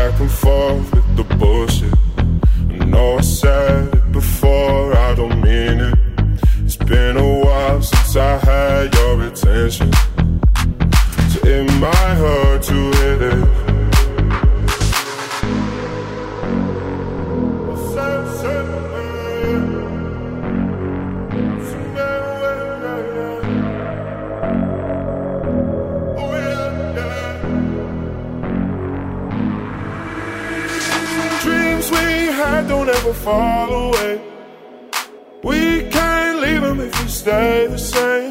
attention. 9.61 9.91
So 11.29 11.39
it 11.47 11.71
might 11.79 12.15
hurt 12.15 12.63
to 12.63 12.73
hit 12.73 13.21
it. 13.21 13.47
Dreams 31.43 31.91
we 31.91 31.97
had 31.97 32.67
don't 32.67 32.89
ever 32.89 33.13
fall 33.13 33.69
away. 33.73 34.21
We 35.43 35.89
can't 35.89 36.39
leave 36.39 36.61
them 36.61 36.79
if 36.79 37.01
we 37.01 37.09
stay 37.09 37.67
the 37.67 37.77
same. 37.77 38.30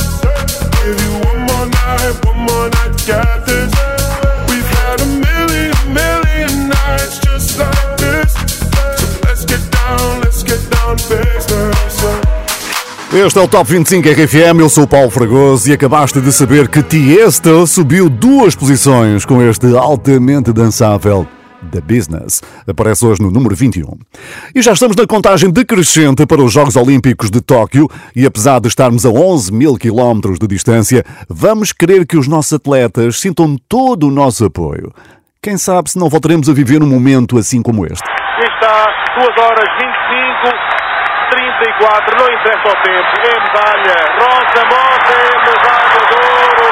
Este 13.13 13.37
é 13.37 13.41
o 13.41 13.47
Top 13.47 13.69
25 13.69 14.09
RFM, 14.09 14.59
eu 14.59 14.69
sou 14.69 14.85
o 14.85 14.87
Paulo 14.87 15.11
Fragoso 15.11 15.69
e 15.69 15.73
acabaste 15.73 16.19
de 16.19 16.31
saber 16.31 16.67
que 16.67 16.81
Tiesto 16.81 17.67
subiu 17.67 18.09
duas 18.09 18.55
posições 18.55 19.23
com 19.23 19.41
este 19.43 19.75
altamente 19.75 20.51
dançável 20.51 21.27
The 21.69 21.81
Business. 21.81 22.41
Aparece 22.67 23.05
hoje 23.05 23.21
no 23.21 23.29
número 23.29 23.55
21. 23.55 23.97
E 24.55 24.61
já 24.61 24.73
estamos 24.73 24.95
na 24.95 25.05
contagem 25.05 25.51
decrescente 25.51 26.25
para 26.25 26.41
os 26.41 26.51
Jogos 26.51 26.75
Olímpicos 26.75 27.29
de 27.29 27.41
Tóquio 27.41 27.87
e 28.15 28.25
apesar 28.25 28.59
de 28.59 28.67
estarmos 28.67 29.05
a 29.05 29.09
11 29.09 29.53
mil 29.53 29.77
quilómetros 29.77 30.39
de 30.39 30.47
distância, 30.47 31.03
vamos 31.29 31.71
querer 31.71 32.05
que 32.05 32.17
os 32.17 32.27
nossos 32.27 32.53
atletas 32.53 33.19
sintam 33.19 33.55
todo 33.69 34.07
o 34.07 34.11
nosso 34.11 34.45
apoio. 34.45 34.93
Quem 35.41 35.57
sabe 35.57 35.89
se 35.89 35.97
não 35.97 36.09
voltaremos 36.09 36.47
a 36.49 36.53
viver 36.53 36.83
um 36.83 36.87
momento 36.87 37.37
assim 37.37 37.61
como 37.61 37.85
este. 37.85 38.07
Está, 38.39 38.85
2 39.17 39.27
horas 39.37 39.69
25, 39.79 40.53
34, 41.31 42.17
não 42.17 42.25
interessa 42.25 42.67
o 42.67 42.75
tempo. 42.83 43.11
É 43.25 43.39
medalha, 43.41 43.97
Rosa 44.19 44.61
Mota, 44.69 45.13
é 45.13 45.33
medalha 45.45 45.99
de 46.07 46.13
ouro, 46.13 46.67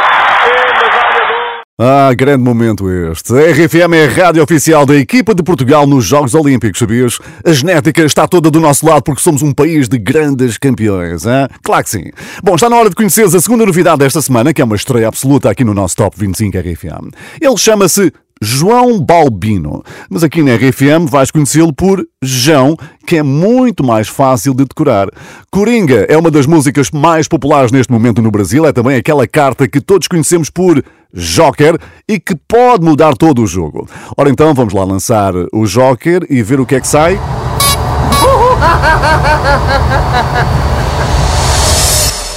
é 0.45 0.57
medalha 0.83 1.25
de 1.25 1.33
ouro. 1.33 1.38
Ah, 1.81 2.13
grande 2.13 2.43
momento 2.43 2.91
este. 2.91 3.31
A 3.31 3.51
RFM 3.53 3.93
é 3.93 4.05
a 4.05 4.09
rádio 4.09 4.43
oficial 4.43 4.85
da 4.85 4.97
equipa 4.97 5.33
de 5.33 5.41
Portugal 5.41 5.87
nos 5.87 6.03
Jogos 6.03 6.35
Olímpicos, 6.35 6.77
sabias? 6.77 7.19
A 7.45 7.53
genética 7.53 8.03
está 8.03 8.27
toda 8.27 8.51
do 8.51 8.59
nosso 8.59 8.85
lado 8.85 9.01
porque 9.01 9.21
somos 9.21 9.41
um 9.41 9.53
país 9.53 9.87
de 9.87 9.97
grandes 9.97 10.57
campeões, 10.57 11.25
hein? 11.25 11.47
Claro 11.63 11.85
que 11.85 11.89
sim. 11.89 12.03
Bom, 12.43 12.55
está 12.55 12.69
na 12.69 12.75
hora 12.75 12.89
de 12.89 12.97
conheceres 12.97 13.33
a 13.33 13.39
segunda 13.39 13.65
novidade 13.65 13.99
desta 13.99 14.21
semana, 14.21 14.53
que 14.53 14.61
é 14.61 14.65
uma 14.65 14.75
estreia 14.75 15.07
absoluta 15.07 15.49
aqui 15.49 15.63
no 15.63 15.73
nosso 15.73 15.95
Top 15.95 16.19
25 16.19 16.57
RFM. 16.57 17.15
Ele 17.39 17.57
chama-se 17.57 18.11
João 18.41 18.99
Balbino, 18.99 19.81
mas 20.09 20.21
aqui 20.21 20.41
na 20.43 20.55
RFM 20.55 21.09
vais 21.09 21.31
conhecê-lo 21.31 21.73
por 21.73 22.05
João, 22.21 22.75
que 23.07 23.17
é 23.17 23.23
muito 23.23 23.85
mais 23.85 24.09
fácil 24.09 24.53
de 24.53 24.65
decorar. 24.65 25.07
Coringa 25.49 26.05
é 26.09 26.17
uma 26.17 26.29
das 26.29 26.45
músicas 26.45 26.91
mais 26.91 27.25
populares 27.27 27.71
neste 27.71 27.91
momento 27.91 28.21
no 28.21 28.31
Brasil, 28.31 28.65
é 28.65 28.73
também 28.73 28.97
aquela 28.97 29.25
carta 29.25 29.65
que 29.65 29.79
todos 29.79 30.09
conhecemos 30.09 30.49
por 30.49 30.83
Joker 31.13 31.77
e 32.07 32.19
que 32.19 32.35
pode 32.35 32.85
mudar 32.85 33.15
todo 33.15 33.43
o 33.43 33.47
jogo. 33.47 33.87
Ora 34.15 34.29
então, 34.29 34.53
vamos 34.53 34.73
lá 34.73 34.83
lançar 34.83 35.33
o 35.51 35.65
Joker 35.65 36.25
e 36.29 36.43
ver 36.43 36.59
o 36.59 36.65
que 36.65 36.75
é 36.75 36.81
que 36.81 36.87
sai. 36.87 37.19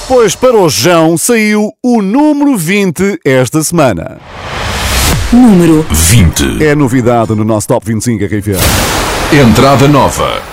Pois 0.05 0.35
para 0.35 0.55
o 0.55 0.69
João 0.69 1.17
saiu 1.17 1.71
o 1.81 2.01
número 2.01 2.57
20 2.57 3.21
esta 3.25 3.63
semana. 3.63 4.19
Número 5.31 5.83
20. 5.89 6.63
É 6.63 6.75
novidade 6.75 7.33
no 7.33 7.43
nosso 7.43 7.69
Top 7.69 7.85
25 7.85 8.23
RFM. 8.25 9.33
Entrada 9.33 9.87
nova. 9.87 10.52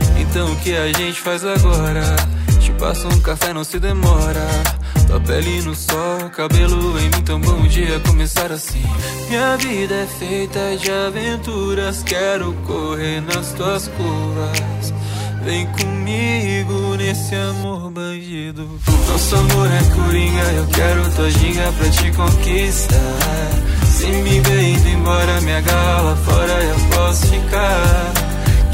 então 0.31 0.49
o 0.49 0.55
que 0.57 0.73
a 0.73 0.87
gente 0.93 1.19
faz 1.19 1.43
agora? 1.43 2.15
Te 2.61 2.71
passo 2.73 3.05
um 3.05 3.19
café, 3.19 3.53
não 3.53 3.65
se 3.65 3.77
demora. 3.79 4.47
Tua 5.05 5.19
pele 5.19 5.61
no 5.63 5.75
sol, 5.75 6.29
cabelo 6.33 6.97
em 6.99 7.03
mim, 7.03 7.21
tão 7.25 7.41
bom 7.41 7.61
dia 7.67 7.99
começar 8.07 8.49
assim. 8.49 8.83
Minha 9.27 9.57
vida 9.57 9.93
é 9.93 10.07
feita 10.07 10.77
de 10.77 10.89
aventuras, 10.89 12.01
quero 12.03 12.53
correr 12.65 13.19
nas 13.21 13.51
tuas 13.51 13.89
curvas. 13.89 14.93
Vem 15.43 15.67
comigo 15.67 16.95
nesse 16.95 17.35
amor 17.35 17.91
bandido. 17.91 18.79
Nosso 19.09 19.35
amor 19.35 19.67
é 19.67 19.83
coringa, 19.95 20.43
eu 20.53 20.67
quero 20.67 21.11
tua 21.13 21.29
ginga 21.29 21.73
pra 21.73 21.89
te 21.89 22.11
conquistar. 22.11 23.49
Se 23.85 24.07
me 24.07 24.39
ver 24.39 24.63
indo 24.63 24.87
embora, 24.87 25.37
agarra 25.57 26.01
lá 26.01 26.15
fora, 26.15 26.63
eu 26.63 26.75
posso 26.95 27.27
ficar. 27.27 28.30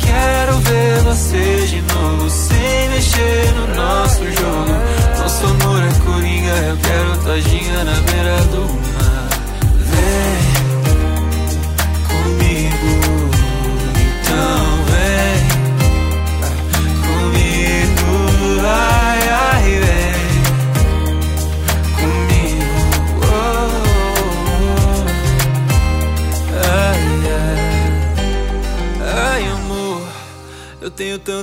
Quero 0.08 0.60
ver 0.60 1.02
você 1.04 1.66
de 1.68 1.82
novo, 1.82 2.30
sem 2.30 2.90
mexer 2.90 3.54
no 3.54 3.76
nosso 3.76 4.24
jogo. 4.24 4.74
Nosso 5.20 5.46
amor 5.46 5.84
é 5.84 5.94
coringa, 6.06 6.56
eu 6.70 6.78
quero 6.78 7.18
tua 7.24 7.42
ginga 7.42 7.84
na 7.84 8.00
beira 8.02 8.38
do 8.46 8.62
mar. 8.94 9.30
Vem 9.76 10.47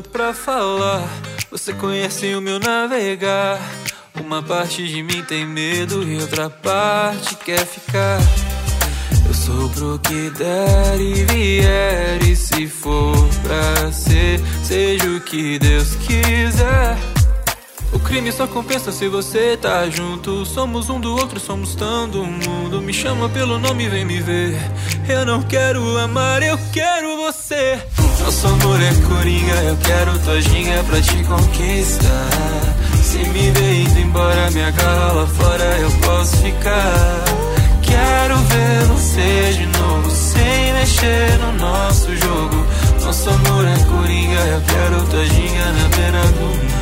pra 0.09 0.33
falar. 0.33 1.09
Você 1.51 1.73
conhece 1.73 2.35
o 2.35 2.41
meu 2.41 2.59
navegar. 2.59 3.61
Uma 4.21 4.43
parte 4.43 4.87
de 4.87 5.03
mim 5.03 5.23
tem 5.23 5.47
medo 5.47 6.03
e 6.03 6.21
outra 6.21 6.49
parte 6.49 7.35
quer 7.37 7.67
ficar. 7.67 8.19
Eu 9.27 9.35
sou 9.35 9.69
pro 9.71 9.99
que 9.99 10.31
der 10.31 11.01
e 11.01 11.25
vier. 11.25 12.23
E 12.23 12.37
se 12.37 12.67
for 12.67 13.17
pra 13.43 13.93
ser, 13.93 14.41
seja 14.63 15.09
o 15.11 15.21
que 15.21 15.59
Deus 15.59 15.95
quiser. 15.97 17.14
Crime 18.05 18.31
só 18.31 18.47
compensa 18.47 18.93
se 18.93 19.09
você 19.09 19.57
tá 19.57 19.89
junto. 19.89 20.45
Somos 20.45 20.89
um 20.89 21.01
do 21.01 21.13
outro, 21.17 21.41
somos 21.41 21.75
tanto 21.75 22.19
mundo. 22.25 22.81
Me 22.81 22.93
chama 22.93 23.29
pelo 23.29 23.59
nome, 23.59 23.89
vem 23.89 24.05
me 24.05 24.21
ver. 24.21 24.57
Eu 25.09 25.27
não 25.27 25.43
quero 25.43 25.99
amar, 25.99 26.43
eu 26.43 26.59
quero 26.73 27.17
você. 27.17 27.79
Nosso 28.21 28.47
amor 28.47 28.81
é 28.81 28.95
coringa, 29.07 29.55
eu 29.65 29.77
quero 29.79 30.19
tua 30.21 30.41
ginga 30.41 30.85
pra 30.85 31.01
te 31.01 31.25
conquistar. 31.25 32.75
Se 33.03 33.19
me 33.19 33.51
ver 33.51 33.81
indo 33.83 33.99
embora, 33.99 34.51
me 34.51 34.63
agarra 34.63 35.13
lá 35.13 35.27
fora, 35.27 35.65
eu 35.79 35.91
posso 36.01 36.37
ficar. 36.39 37.25
Quero 37.83 38.37
ver 38.37 38.85
você 38.87 39.53
de 39.53 39.67
novo, 39.79 40.11
sem 40.11 40.73
mexer 40.73 41.39
no 41.39 41.53
nosso 41.59 42.17
jogo. 42.17 42.67
Nosso 43.05 43.29
amor 43.29 43.67
é 43.67 43.77
coringa, 43.85 44.41
eu 44.41 44.61
quero 44.63 45.07
tua 45.11 45.25
ginga 45.27 45.73
na 45.73 45.89
beira 45.97 46.23
do 46.33 46.65
mar. 46.65 46.74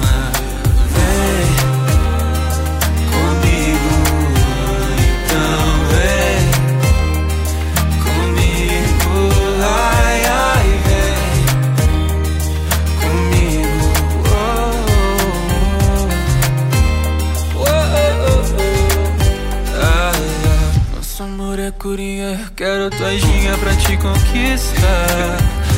Nosso 21.22 21.34
amor 21.34 21.58
é 21.60 21.70
coringa, 21.70 22.36
eu 22.40 22.50
quero 22.56 22.90
tua 22.90 23.16
ginga 23.16 23.56
pra 23.58 23.72
te 23.76 23.96
conquistar. 23.96 25.36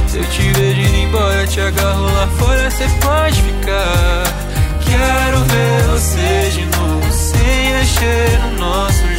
Se 0.09 0.17
eu 0.17 0.25
te 0.25 0.43
vejo 0.53 0.81
indo 0.81 0.97
embora, 0.97 1.47
te 1.47 1.61
agarro 1.61 2.05
lá 2.05 2.27
fora, 2.39 2.71
cê 2.71 2.85
pode 3.03 3.43
ficar. 3.43 4.25
Quero 4.87 5.39
ver 5.45 5.83
você 5.83 6.51
de 6.51 6.65
novo, 6.65 7.13
sem 7.13 7.73
mexer 7.75 8.39
no 8.41 8.59
nosso 8.59 9.14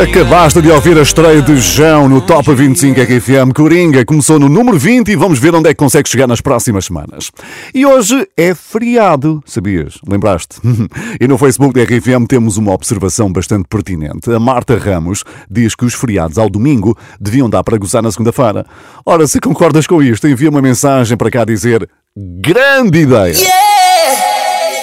Acabaste 0.00 0.62
de 0.62 0.70
ouvir 0.70 0.98
a 0.98 1.02
estreia 1.02 1.42
de 1.42 1.56
João 1.58 2.08
no 2.08 2.20
Top 2.20 2.54
25 2.54 3.00
RFM. 3.00 3.52
Coringa 3.54 4.04
começou 4.04 4.38
no 4.38 4.48
número 4.48 4.78
20 4.78 5.08
e 5.08 5.16
vamos 5.16 5.38
ver 5.38 5.54
onde 5.54 5.68
é 5.68 5.74
que 5.74 5.78
consegue 5.78 6.08
chegar 6.08 6.26
nas 6.26 6.40
próximas 6.40 6.86
semanas. 6.86 7.30
E 7.74 7.84
hoje 7.84 8.26
é 8.36 8.54
feriado, 8.54 9.42
sabias? 9.46 9.98
Lembraste? 10.08 10.56
e 11.20 11.28
no 11.28 11.36
Facebook 11.38 11.74
da 11.74 11.82
RFM 11.82 12.26
temos 12.26 12.56
uma 12.56 12.72
observação 12.72 13.32
bastante 13.32 13.66
pertinente. 13.68 14.30
A 14.32 14.40
Marta 14.40 14.76
Ramos 14.76 15.24
diz 15.50 15.74
que 15.74 15.84
os 15.84 15.94
feriados 15.94 16.38
ao 16.38 16.48
domingo 16.48 16.96
deviam 17.20 17.48
dar 17.50 17.62
para 17.62 17.78
gozar 17.78 18.02
na 18.02 18.10
segunda-feira. 18.10 18.64
Ora, 19.04 19.26
se 19.26 19.40
concordas 19.40 19.86
com 19.86 20.02
isto, 20.02 20.26
envia 20.26 20.50
uma 20.50 20.62
mensagem 20.62 21.16
para 21.16 21.30
cá 21.30 21.44
dizer 21.44 21.88
grande 22.16 23.00
ideia. 23.00 23.34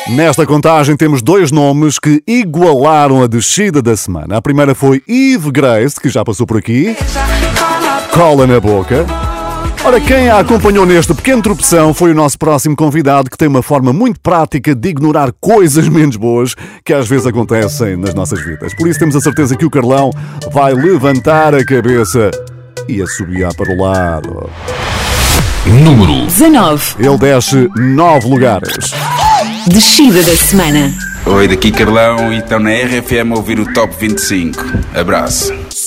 Nesta 0.09 0.45
contagem 0.45 0.95
temos 0.95 1.21
dois 1.21 1.51
nomes 1.51 1.99
que 1.99 2.23
igualaram 2.25 3.21
a 3.21 3.27
descida 3.27 3.81
da 3.81 3.95
semana. 3.97 4.37
A 4.37 4.41
primeira 4.41 4.73
foi 4.73 5.03
Eve 5.05 5.51
Grace, 5.51 5.99
que 5.99 6.07
já 6.07 6.23
passou 6.23 6.47
por 6.47 6.57
aqui. 6.57 6.95
Cola 8.13 8.47
na 8.47 8.57
boca. 8.57 9.05
Ora, 9.83 9.99
quem 9.99 10.29
a 10.29 10.39
acompanhou 10.39 10.85
neste 10.85 11.13
pequeno 11.13 11.41
tropeção 11.41 11.93
foi 11.93 12.11
o 12.11 12.15
nosso 12.15 12.37
próximo 12.39 12.73
convidado, 12.75 13.29
que 13.29 13.37
tem 13.37 13.49
uma 13.49 13.61
forma 13.61 13.91
muito 13.91 14.19
prática 14.21 14.73
de 14.73 14.89
ignorar 14.89 15.33
coisas 15.41 15.89
menos 15.89 16.15
boas 16.15 16.55
que 16.85 16.93
às 16.93 17.07
vezes 17.07 17.27
acontecem 17.27 17.97
nas 17.97 18.13
nossas 18.13 18.39
vidas. 18.41 18.73
Por 18.73 18.87
isso 18.87 18.99
temos 18.99 19.15
a 19.15 19.19
certeza 19.19 19.57
que 19.57 19.65
o 19.65 19.69
Carlão 19.69 20.11
vai 20.53 20.73
levantar 20.73 21.53
a 21.53 21.63
cabeça 21.65 22.31
e 22.87 23.01
assobiar 23.01 23.53
para 23.53 23.73
o 23.73 23.81
lado. 23.81 24.49
Número 25.65 26.25
19. 26.25 26.95
Ele 26.97 27.17
desce 27.17 27.69
nove 27.75 28.29
lugares. 28.29 28.93
Descida 29.67 30.23
da 30.23 30.35
semana. 30.35 30.93
Oi, 31.25 31.45
daqui 31.45 31.71
Carlão 31.71 32.31
e 32.31 32.37
estão 32.37 32.57
na 32.57 32.69
RFM 32.69 33.33
a 33.33 33.35
ouvir 33.35 33.59
o 33.59 33.73
Top 33.73 33.93
25. 33.99 34.63
Abraço. 34.95 35.53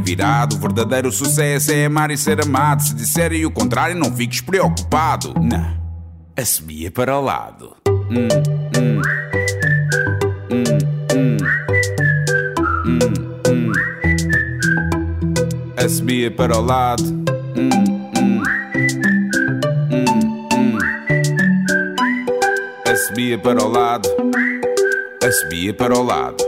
virado. 0.00 0.56
O 0.56 0.58
verdadeiro 0.58 1.10
sucesso 1.12 1.72
é 1.72 1.86
amar 1.86 2.10
e 2.10 2.16
ser 2.16 2.40
amado. 2.40 2.82
Se 2.82 2.94
disserem 2.94 3.44
o 3.44 3.50
contrário, 3.50 3.96
não 3.96 4.14
fiques 4.14 4.40
preocupado. 4.40 5.34
Não, 5.40 5.76
assobia 6.36 6.90
para 6.90 7.18
o 7.18 7.22
lado. 7.22 7.76
Hum, 7.88 8.28
hum. 8.76 9.02
Hum, 10.50 10.64
hum. 11.12 11.36
Hum, 12.86 12.98
hum. 13.48 13.72
Assobia 15.76 16.30
para 16.30 16.56
o 16.56 16.60
lado. 16.60 17.04
Hum, 17.04 17.70
hum. 18.16 18.42
Hum, 19.92 20.04
hum. 20.54 20.78
Assobia 22.86 23.38
para 23.38 23.62
o 23.62 23.68
lado. 23.68 24.08
Assobia 25.22 25.74
para 25.74 25.98
o 25.98 26.02
lado. 26.02 26.47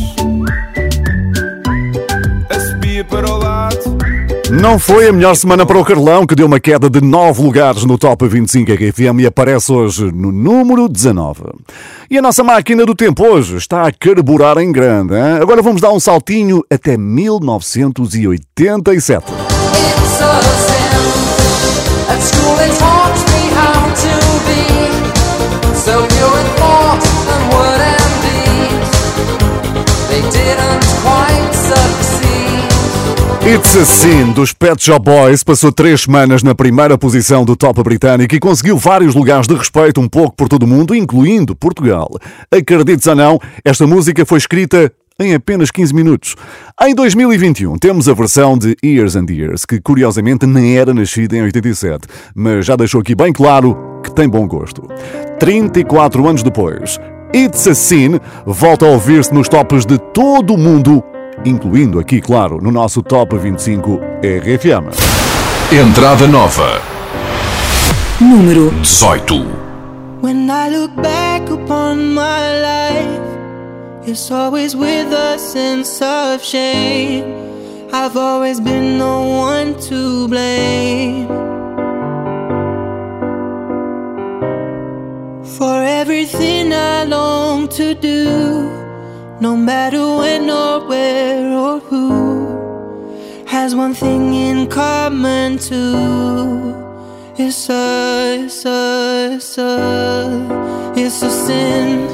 para 3.11 3.29
o 3.29 3.37
lado. 3.37 3.97
Não 4.49 4.79
foi 4.79 5.09
a 5.09 5.13
melhor 5.13 5.35
semana 5.35 5.63
para 5.65 5.77
o 5.77 5.85
Carlão, 5.85 6.25
que 6.25 6.33
deu 6.33 6.47
uma 6.47 6.59
queda 6.59 6.89
de 6.89 6.99
9 7.01 7.43
lugares 7.43 7.85
no 7.85 7.97
Top 7.97 8.27
25 8.27 8.71
RFM 8.71 9.19
e 9.19 9.25
aparece 9.25 9.71
hoje 9.71 10.11
no 10.11 10.31
número 10.31 10.89
19. 10.89 11.43
E 12.09 12.17
a 12.17 12.21
nossa 12.21 12.43
máquina 12.43 12.85
do 12.85 12.95
tempo 12.95 13.23
hoje 13.23 13.57
está 13.57 13.87
a 13.87 13.91
carburar 13.91 14.57
em 14.57 14.71
grande. 14.71 15.13
Hein? 15.13 15.39
Agora 15.41 15.61
vamos 15.61 15.81
dar 15.81 15.91
um 15.91 15.99
saltinho 15.99 16.63
até 16.69 16.97
1987. 16.97 19.25
At 22.09 22.41
It's 33.51 33.75
a 33.75 33.83
Sin 33.83 34.31
dos 34.31 34.53
Pet 34.53 34.81
Shop 34.81 35.03
Boys 35.03 35.43
passou 35.43 35.73
três 35.73 36.03
semanas 36.03 36.41
na 36.41 36.55
primeira 36.55 36.97
posição 36.97 37.43
do 37.43 37.53
top 37.53 37.83
britânico 37.83 38.33
e 38.33 38.39
conseguiu 38.39 38.77
vários 38.77 39.13
lugares 39.13 39.45
de 39.45 39.53
respeito 39.53 39.99
um 39.99 40.07
pouco 40.07 40.37
por 40.37 40.47
todo 40.47 40.63
o 40.63 40.67
mundo, 40.67 40.95
incluindo 40.95 41.53
Portugal. 41.53 42.09
Acredites 42.49 43.07
ou 43.07 43.15
não, 43.15 43.37
esta 43.65 43.85
música 43.85 44.25
foi 44.25 44.37
escrita 44.37 44.89
em 45.19 45.33
apenas 45.33 45.69
15 45.69 45.93
minutos. 45.93 46.35
Em 46.81 46.95
2021 46.95 47.77
temos 47.77 48.07
a 48.07 48.13
versão 48.13 48.57
de 48.57 48.73
Years 48.81 49.17
and 49.17 49.25
Years, 49.29 49.65
que 49.65 49.81
curiosamente 49.81 50.45
nem 50.45 50.77
era 50.77 50.93
nascida 50.93 51.35
em 51.35 51.41
87, 51.41 52.07
mas 52.33 52.65
já 52.65 52.77
deixou 52.77 53.01
aqui 53.01 53.13
bem 53.13 53.33
claro 53.33 53.77
que 54.01 54.15
tem 54.15 54.29
bom 54.29 54.47
gosto. 54.47 54.87
34 55.39 56.25
anos 56.25 56.41
depois, 56.41 56.97
It's 57.35 57.67
a 57.67 57.75
Sin 57.75 58.17
volta 58.45 58.85
a 58.85 58.89
ouvir-se 58.89 59.33
nos 59.33 59.49
tops 59.49 59.85
de 59.85 59.97
todo 60.13 60.53
o 60.53 60.57
mundo, 60.57 61.03
incluindo 61.45 61.99
aqui, 61.99 62.21
claro, 62.21 62.59
no 62.61 62.71
nosso 62.71 63.01
Top 63.01 63.37
25 63.37 63.99
RFM. 64.23 64.89
Entrada 65.71 66.27
nova. 66.27 66.81
Número 68.19 68.71
18. 68.83 69.45
When 70.21 70.49
I 70.49 70.69
look 70.69 70.93
back 71.01 71.49
upon 71.51 72.13
my 72.13 72.61
life, 72.61 73.31
It's 74.03 74.31
always 74.31 74.75
with 74.75 75.13
a 75.13 75.37
sense 75.37 76.01
of 76.01 76.43
shame. 76.43 77.23
I've 77.93 78.17
always 78.17 78.59
been 78.59 78.97
the 78.97 79.05
one 79.05 79.79
to 79.81 80.27
blame. 80.27 81.27
For 85.57 85.83
everything 85.83 86.73
I 86.73 87.03
long 87.03 87.67
to 87.69 87.93
do, 87.93 88.80
no 89.41 89.57
matter 89.57 90.17
when 90.17 90.51
or 90.51 90.87
where 90.87 91.51
or 91.51 91.79
who, 91.79 93.43
has 93.47 93.73
one 93.73 93.95
thing 93.95 94.35
in 94.35 94.69
common 94.69 95.57
too. 95.57 96.75
It's 97.39 97.67
a, 97.67 98.45
it's 98.45 98.63
a, 98.65 99.31
it's 99.33 99.57
a, 99.57 100.93
it's 100.95 101.23
a 101.23 101.29
sin. 101.31 102.07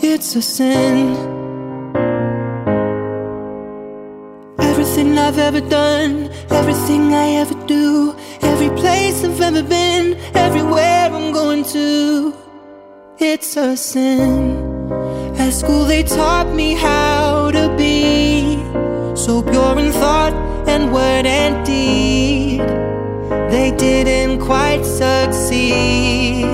It's 0.00 0.36
a 0.36 0.42
sin. 0.42 1.16
Everything 4.60 5.18
I've 5.18 5.38
ever 5.38 5.60
done, 5.60 6.30
everything 6.50 7.12
I 7.14 7.30
ever 7.42 7.54
do, 7.66 8.14
every 8.42 8.70
place 8.80 9.24
I've 9.24 9.40
ever 9.40 9.64
been, 9.64 10.16
everywhere 10.36 11.10
I'm 11.10 11.32
going 11.32 11.64
to, 11.64 12.41
it's 13.18 13.56
a 13.56 13.76
sin. 13.76 14.56
At 15.38 15.52
school 15.52 15.84
they 15.84 16.02
taught 16.02 16.52
me 16.54 16.74
how 16.74 17.50
to 17.50 17.74
be 17.76 18.56
so 19.16 19.42
pure 19.42 19.78
in 19.78 19.92
thought 19.92 20.32
and 20.68 20.92
word 20.92 21.26
and 21.26 21.64
deed. 21.64 22.60
They 23.50 23.70
didn't 23.76 24.40
quite 24.40 24.84
succeed. 24.84 26.46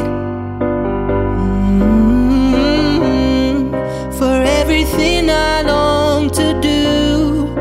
Mm, 2.51 3.73
For 4.18 4.42
everything 4.61 5.31
I 5.31 5.62
long 5.62 6.31
to 6.31 6.61
do, 6.61 7.55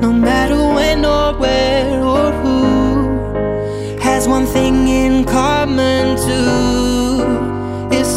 no 0.00 0.12
matter 0.12 0.56
when 0.56 1.04
or 1.04 1.34
where 1.38 2.02
or 2.02 2.32
who, 2.42 2.60
has 4.00 4.28
one 4.28 4.46
thing 4.46 4.88
in 4.88 5.24
common 5.24 6.16
too. 6.16 6.71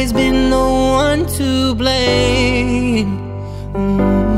Always 0.00 0.12
been 0.14 0.48
the 0.48 0.56
one 0.56 1.26
to 1.26 1.74
blame 1.74 3.18
Mm, 3.74 4.32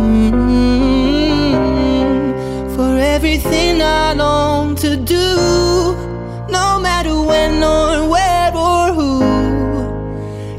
for 2.74 2.98
everything 2.98 3.80
I 3.80 4.12
long 4.12 4.74
to 4.76 4.96
do, 4.96 5.36
no 6.50 6.80
matter 6.80 7.14
when 7.30 7.62
or 7.62 8.08
where 8.08 8.52
or 8.56 8.92
who, 8.98 9.20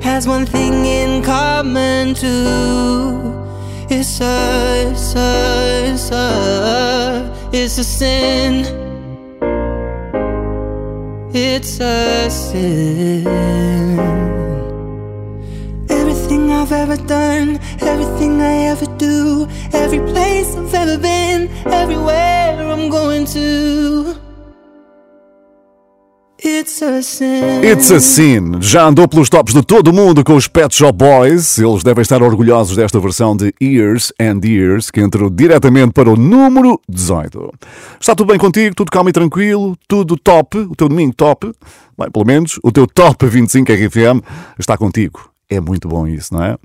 has 0.02 0.26
one 0.26 0.46
thing 0.46 0.86
in 0.86 1.22
common 1.22 2.14
too. 2.14 3.34
It's 3.90 4.22
a, 4.22 4.90
it's 4.90 5.16
a, 5.16 5.92
it's 5.92 6.12
a, 6.12 7.50
it's 7.52 7.78
a 7.78 7.84
sin. 7.84 8.54
It's 11.34 11.80
a 11.82 12.30
sin. 12.30 13.53
I've 20.74 20.90
ever 20.90 20.98
been, 20.98 21.52
everywhere 21.72 22.58
I'm 22.60 22.90
going 22.90 23.28
to. 23.28 24.16
It's 26.44 26.82
a 26.82 28.00
sin. 28.00 28.60
Já 28.60 28.88
andou 28.88 29.08
pelos 29.08 29.30
tops 29.30 29.54
de 29.54 29.62
todo 29.62 29.90
o 29.90 29.94
mundo 29.94 30.24
com 30.24 30.36
os 30.36 30.48
Pet 30.48 30.76
Shop 30.76 30.98
Boys. 30.98 31.60
Eles 31.60 31.84
devem 31.84 32.02
estar 32.02 32.24
orgulhosos 32.24 32.76
desta 32.76 33.00
versão 33.00 33.38
de 33.38 33.54
Years 33.62 34.12
and 34.20 34.42
Years, 34.44 34.90
que 34.90 35.00
entrou 35.00 35.30
diretamente 35.30 35.94
para 35.94 36.10
o 36.10 36.16
número 36.16 36.82
18. 36.90 37.54
Está 38.00 38.16
tudo 38.16 38.30
bem 38.30 38.40
contigo? 38.40 38.76
Tudo 38.76 38.92
calmo 38.92 39.10
e 39.10 39.14
tranquilo? 39.14 39.78
Tudo 39.88 40.18
top? 40.18 40.58
O 40.58 40.76
teu 40.76 40.90
domingo 40.90 41.14
top? 41.14 41.54
Bem, 41.98 42.10
pelo 42.12 42.26
menos 42.26 42.60
o 42.64 42.72
teu 42.72 42.88
top 42.88 43.28
25 43.28 43.72
RFM 43.72 44.22
está 44.58 44.76
contigo. 44.76 45.33
É 45.54 45.60
muito 45.60 45.88
bom 45.88 46.08
isso, 46.08 46.34
não 46.34 46.44
é? 46.44 46.58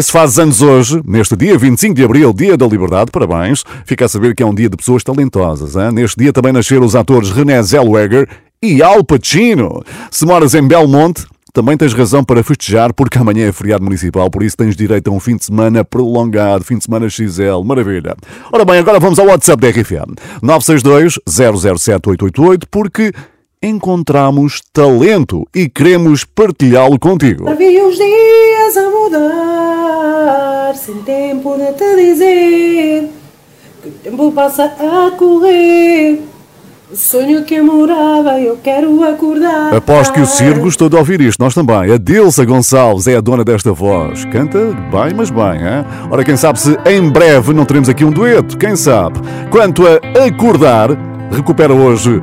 Se 0.00 0.12
fazes 0.12 0.38
anos 0.38 0.62
hoje, 0.62 1.02
neste 1.04 1.34
dia 1.34 1.58
25 1.58 1.94
de 1.94 2.04
Abril, 2.04 2.32
Dia 2.32 2.56
da 2.56 2.64
Liberdade, 2.64 3.10
parabéns. 3.10 3.64
Fica 3.84 4.04
a 4.04 4.08
saber 4.08 4.36
que 4.36 4.42
é 4.42 4.46
um 4.46 4.54
dia 4.54 4.68
de 4.68 4.76
pessoas 4.76 5.02
talentosas. 5.02 5.74
Hein? 5.74 5.90
Neste 5.92 6.16
dia 6.16 6.32
também 6.32 6.52
nasceram 6.52 6.84
os 6.84 6.94
atores 6.94 7.30
René 7.30 7.60
Zellweger 7.60 8.28
e 8.62 8.80
Al 8.82 9.02
Pacino. 9.02 9.82
Se 10.12 10.24
moras 10.24 10.54
em 10.54 10.62
Belmonte, 10.62 11.26
também 11.52 11.76
tens 11.76 11.92
razão 11.92 12.22
para 12.22 12.44
festejar, 12.44 12.92
porque 12.92 13.18
amanhã 13.18 13.48
é 13.48 13.52
feriado 13.52 13.82
municipal, 13.82 14.30
por 14.30 14.42
isso 14.42 14.56
tens 14.56 14.76
direito 14.76 15.08
a 15.08 15.12
um 15.12 15.18
fim 15.18 15.36
de 15.36 15.46
semana 15.46 15.84
prolongado, 15.84 16.62
fim 16.62 16.78
de 16.78 16.84
semana 16.84 17.08
XL, 17.08 17.64
maravilha. 17.64 18.14
Ora 18.52 18.64
bem, 18.64 18.78
agora 18.78 19.00
vamos 19.00 19.18
ao 19.18 19.26
WhatsApp 19.26 19.60
da 19.60 19.70
RFM, 19.70 20.14
962 20.42 21.18
007 21.26 22.10
888, 22.10 22.68
porque 22.70 23.10
encontramos 23.62 24.60
talento 24.72 25.46
e 25.54 25.68
queremos 25.68 26.24
partilhá-lo 26.24 26.98
contigo. 26.98 27.44
Vi 27.56 27.80
os 27.80 27.96
dias 27.96 28.76
a 28.76 28.90
mudar, 28.90 30.74
sem 30.74 30.96
tempo 31.02 31.56
de 31.56 31.72
te 31.72 31.96
dizer 31.96 33.10
que 33.82 33.88
o 33.88 33.92
tempo 33.92 34.32
passa 34.32 34.64
a 34.64 35.10
correr. 35.16 36.20
O 36.88 36.94
sonho 36.94 37.44
que 37.44 37.60
morava, 37.60 38.38
eu 38.40 38.56
quero 38.62 39.02
acordar. 39.02 39.74
Aposto 39.74 40.12
que 40.12 40.20
o 40.20 40.26
Ciro 40.26 40.60
gostou 40.60 40.88
de 40.88 40.94
ouvir 40.94 41.20
isto, 41.20 41.42
nós 41.42 41.52
também. 41.52 41.92
A 41.92 41.98
Dilsa 41.98 42.44
Gonçalves 42.44 43.08
é 43.08 43.16
a 43.16 43.20
dona 43.20 43.42
desta 43.42 43.72
voz. 43.72 44.24
Canta 44.26 44.58
bem, 44.58 45.12
mas 45.16 45.28
bem, 45.28 45.56
hein? 45.56 45.84
Ora, 46.08 46.22
quem 46.22 46.36
sabe 46.36 46.60
se 46.60 46.78
em 46.86 47.10
breve 47.10 47.52
não 47.52 47.64
teremos 47.64 47.88
aqui 47.88 48.04
um 48.04 48.12
dueto, 48.12 48.56
quem 48.56 48.76
sabe? 48.76 49.18
Quanto 49.50 49.82
a 49.84 50.24
acordar, 50.26 50.90
recupera 51.32 51.74
hoje 51.74 52.22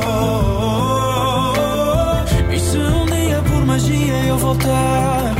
eu 3.89 4.37
voltar 4.37 5.33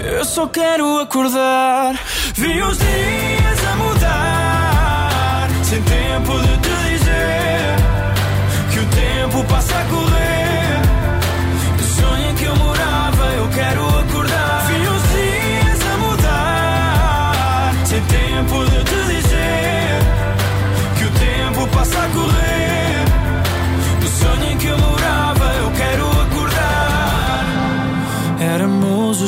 Eu 0.00 0.24
só 0.24 0.46
quero 0.48 1.00
acordar. 1.00 1.94
Vi 2.34 2.62
os 2.62 2.78
dias 2.78 3.64
a 3.70 3.76
mudar. 3.76 5.48
Sem 5.62 5.82
tempo 5.82 6.38
de 6.38 6.56
te 6.58 6.90
dizer 6.90 7.76
Que 8.72 8.78
o 8.80 8.86
tempo 8.86 9.44
passa 9.44 9.78
a 9.78 9.84
correr. 9.84 10.80
O 11.78 12.00
sonho 12.00 12.34
que 12.34 12.44
eu 12.44 12.56
morava 12.56 13.24
Eu 13.36 13.48
quero 13.50 13.98
acordar. 13.98 14.66
Vi 14.66 14.86
os 14.86 15.02
dias 15.12 15.92
a 15.92 15.96
mudar. 15.98 17.74
Sem 17.86 18.00
tempo 18.02 18.64
de 18.64 18.84
te 18.84 19.14
dizer 19.14 19.98
Que 20.98 21.04
o 21.04 21.10
tempo 21.10 21.68
passa 21.76 21.98
a 21.98 22.08
correr 22.08 22.43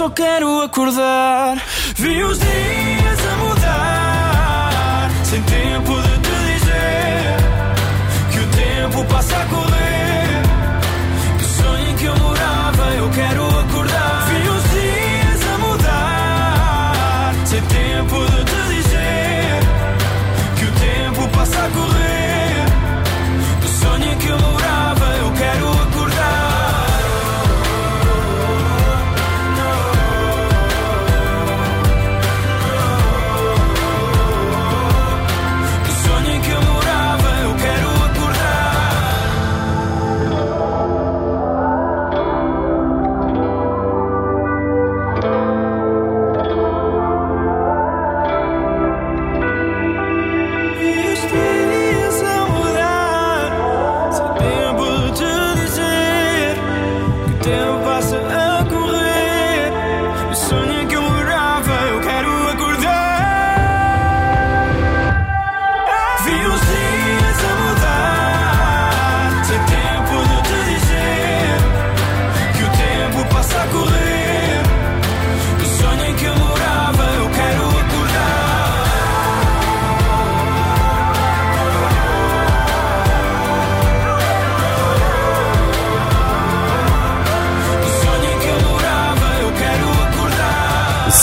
Só 0.00 0.08
quero 0.08 0.62
acordar. 0.62 1.62
Vi 1.96 2.24
os 2.24 2.38
dias 2.38 3.18
a 3.30 3.36
mudar, 3.36 5.10
sem 5.24 5.42
tempo 5.42 5.92
de 6.00 6.18
te 6.20 6.30
dizer 6.54 7.36
que 8.32 8.38
o 8.38 8.46
tempo 8.46 9.04
passa 9.12 9.36
a 9.36 9.44
correr. 9.44 10.42
Que 11.36 11.44
o 11.44 11.48
sonho 11.48 11.94
que 11.96 12.04
eu 12.06 12.16
morava, 12.16 12.94
eu 12.94 13.10
quero 13.10 13.49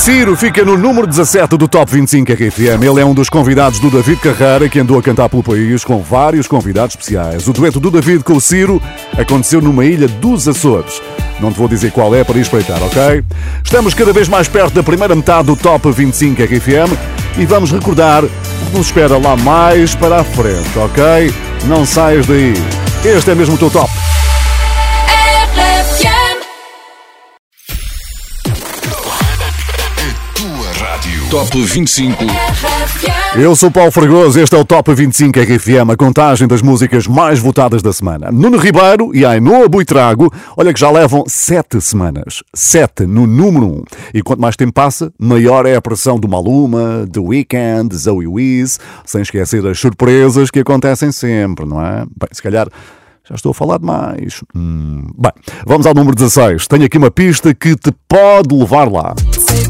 Ciro 0.08 0.38
fica 0.38 0.64
no 0.64 0.78
número 0.78 1.06
17 1.06 1.58
do 1.58 1.68
Top 1.68 1.92
25 1.92 2.32
RFM. 2.32 2.82
Ele 2.82 3.02
é 3.02 3.06
um 3.06 3.14
dos 3.14 3.28
convidados 3.28 3.78
do 3.78 3.92
David 3.92 4.22
Carreira, 4.22 4.70
que 4.70 4.80
andou 4.80 4.98
a 4.98 5.04
cantar 5.04 5.28
pelo 5.28 5.44
país 5.44 5.84
com 5.84 6.02
vários 6.02 6.48
convidados 6.48 6.96
especiais. 6.96 7.46
O 7.46 7.52
dueto 7.52 7.78
do 7.78 7.92
David 7.92 8.24
com 8.24 8.38
o 8.38 8.40
Ciro 8.40 8.82
aconteceu 9.18 9.62
numa 9.62 9.84
ilha 9.84 10.08
dos 10.08 10.48
Açores. 10.48 11.02
Não 11.42 11.52
te 11.52 11.58
vou 11.58 11.68
dizer 11.68 11.92
qual 11.92 12.16
é 12.16 12.24
para 12.24 12.40
espreitar, 12.40 12.82
ok? 12.84 13.22
Estamos 13.62 13.94
cada 13.94 14.14
vez 14.14 14.30
mais 14.30 14.48
perto 14.48 14.76
da 14.76 14.82
primeira 14.82 15.14
metade 15.14 15.48
do 15.48 15.58
Top 15.58 15.92
25 15.92 16.42
RFM 16.42 17.38
e 17.38 17.46
vamos 17.46 17.74
recordar 17.74 18.24
o 18.24 18.30
que 18.72 18.78
nos 18.78 18.86
espera 18.86 19.18
lá 19.18 19.36
mais 19.36 19.94
para 19.94 20.22
a 20.22 20.24
frente, 20.24 20.80
ok? 20.80 21.34
Não 21.66 21.86
saias 21.86 22.26
daí. 22.26 22.54
Este 23.04 23.32
é 23.32 23.36
mesmo 23.36 23.56
o 23.56 23.58
teu 23.58 23.70
top. 23.70 23.92
Top 31.30 31.62
25. 31.62 32.24
Eu 33.36 33.54
sou 33.54 33.70
Paulo 33.70 33.92
Fragoso, 33.92 34.40
este 34.40 34.56
é 34.56 34.58
o 34.58 34.64
Top 34.64 34.94
25 34.94 35.38
RFM, 35.40 35.92
a 35.92 35.98
contagem 35.98 36.48
das 36.48 36.62
músicas 36.62 37.06
mais 37.06 37.38
votadas 37.38 37.82
da 37.82 37.92
semana. 37.92 38.32
Nuno 38.32 38.58
Ribeiro 38.58 39.14
e 39.14 39.26
Ainoa 39.26 39.68
Buitrago, 39.68 40.32
olha 40.56 40.74
que 40.74 40.80
já 40.80 40.90
levam 40.90 41.26
sete 41.28 41.82
semanas. 41.82 42.44
Sete 42.54 43.06
no 43.06 43.28
número 43.28 43.66
um. 43.66 43.84
E 44.14 44.22
quanto 44.22 44.40
mais 44.40 44.56
tempo 44.56 44.72
passa, 44.72 45.12
maior 45.20 45.66
é 45.66 45.76
a 45.76 45.82
pressão 45.82 46.18
do 46.18 46.30
Maluma, 46.30 47.06
do 47.06 47.26
Weekend, 47.26 47.94
Zoe 47.94 48.26
Wiz, 48.26 48.80
sem 49.06 49.22
esquecer 49.22 49.66
as 49.68 49.78
surpresas 49.78 50.50
que 50.50 50.60
acontecem 50.60 51.12
sempre, 51.12 51.66
não 51.66 51.86
é? 51.86 52.06
Bem, 52.06 52.30
se 52.32 52.42
calhar... 52.42 52.68
Já 53.30 53.36
estou 53.36 53.50
a 53.50 53.54
falar 53.54 53.78
demais. 53.78 54.42
Hum, 54.56 55.06
bem, 55.18 55.34
vamos 55.66 55.86
ao 55.86 55.94
número 55.94 56.16
16. 56.16 56.66
Tenho 56.66 56.86
aqui 56.86 56.98
uma 56.98 57.12
pista 57.12 57.54
que 57.54 57.76
te 57.76 57.92
pode 58.08 58.56
levar 58.56 58.90
lá. 58.90 59.14
C'est 59.34 59.67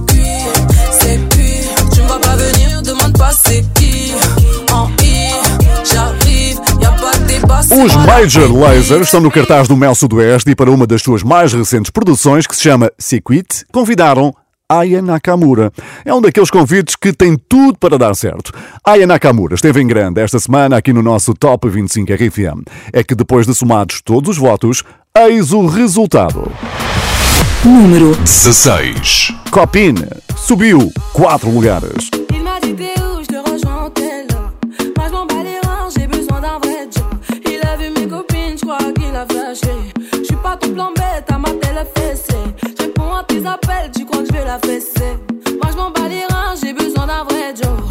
Os 7.70 7.94
Major 8.06 8.48
baby. 8.48 8.58
Laser 8.58 9.02
estão 9.02 9.20
no 9.20 9.30
cartaz 9.30 9.68
do 9.68 9.76
Mel 9.76 9.94
Sudoeste 9.94 10.52
e 10.52 10.56
para 10.56 10.72
uma 10.72 10.88
das 10.88 11.02
suas 11.02 11.24
mais 11.24 11.52
recentes 11.52 11.92
produções, 11.92 12.48
que 12.48 12.56
se 12.56 12.64
chama 12.64 12.90
Circuit, 12.98 13.66
convidaram 13.70 14.34
Aya 14.70 15.02
Nakamura. 15.02 15.74
É 16.06 16.14
um 16.14 16.22
daqueles 16.22 16.50
convites 16.50 16.96
que 16.96 17.12
tem 17.12 17.38
tudo 17.50 17.78
para 17.78 17.98
dar 17.98 18.16
certo. 18.16 18.54
Aya 18.82 19.06
Nakamura 19.06 19.56
esteve 19.56 19.82
em 19.82 19.88
grande 19.88 20.22
esta 20.22 20.40
semana 20.40 20.78
aqui 20.78 20.94
no 20.94 21.04
nosso 21.04 21.34
Top 21.34 21.68
25 21.68 22.14
RFM. 22.14 22.64
É 22.94 23.04
que 23.04 23.14
depois 23.14 23.46
de 23.46 23.54
somados 23.54 24.02
todos 24.02 24.30
os 24.30 24.38
votos, 24.38 24.84
eis 25.14 25.52
o 25.52 25.66
resultado. 25.66 26.50
Número 27.66 28.16
16. 28.16 29.34
Copine 29.52 30.08
subiu 30.38 30.90
4 31.12 31.50
lugares. 31.50 32.10
Bête, 41.18 41.32
à 41.32 41.38
ma 41.38 41.50
télé 41.50 41.82
fessée. 41.96 42.38
Je 42.62 42.84
réponds 42.84 43.14
à 43.14 43.24
tes 43.24 43.46
appels, 43.46 43.92
tu 43.96 44.06
crois 44.06 44.22
que 44.22 44.28
je 44.28 44.34
vais 44.34 44.46
la 44.46 44.60
fesser. 44.60 45.18
Moi 45.62 45.72
je 45.72 45.78
m'en 45.78 45.92
bats 45.92 46.08
les 46.08 46.26
reins, 46.26 46.54
j'ai 46.62 46.74
besoin 46.74 47.08
d'un 47.08 47.24
vrai 47.24 47.54
job. 47.56 47.87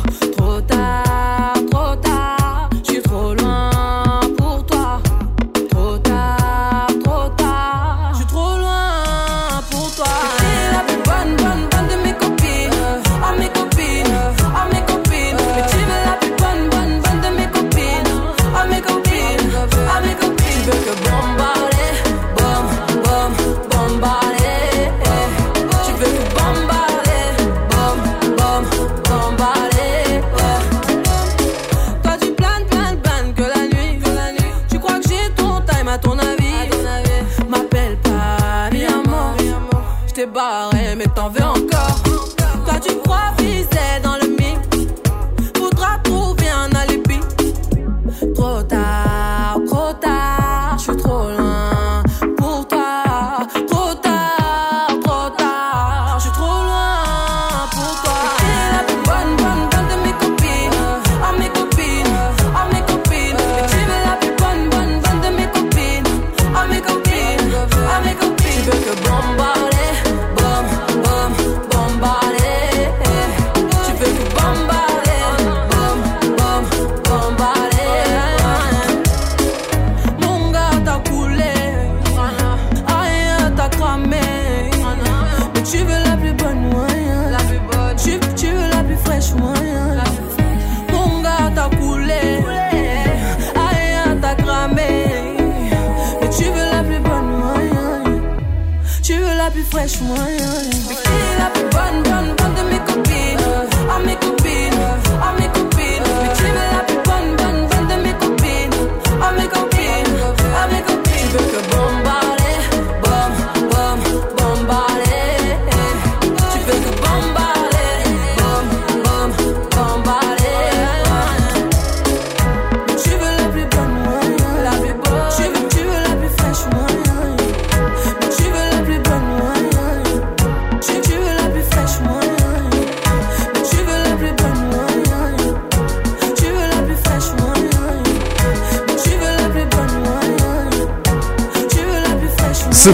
baba. 40.36 40.65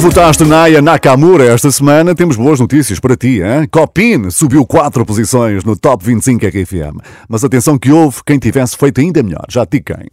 Votaste 0.02 0.42
Naya 0.44 0.82
Nakamura 0.82 1.44
esta 1.44 1.70
semana, 1.70 2.12
temos 2.12 2.34
boas 2.34 2.58
notícias 2.58 2.98
para 2.98 3.16
ti, 3.16 3.40
hein? 3.40 3.68
Copin 3.70 4.32
subiu 4.32 4.66
4 4.66 5.06
posições 5.06 5.62
no 5.62 5.76
Top 5.76 6.04
25 6.04 6.44
RFM. 6.44 6.98
Mas 7.28 7.44
atenção 7.44 7.78
que 7.78 7.92
houve 7.92 8.18
quem 8.26 8.36
tivesse 8.36 8.76
feito 8.76 9.00
ainda 9.00 9.22
melhor, 9.22 9.44
já 9.48 9.64
te 9.64 9.80
quem. 9.80 10.08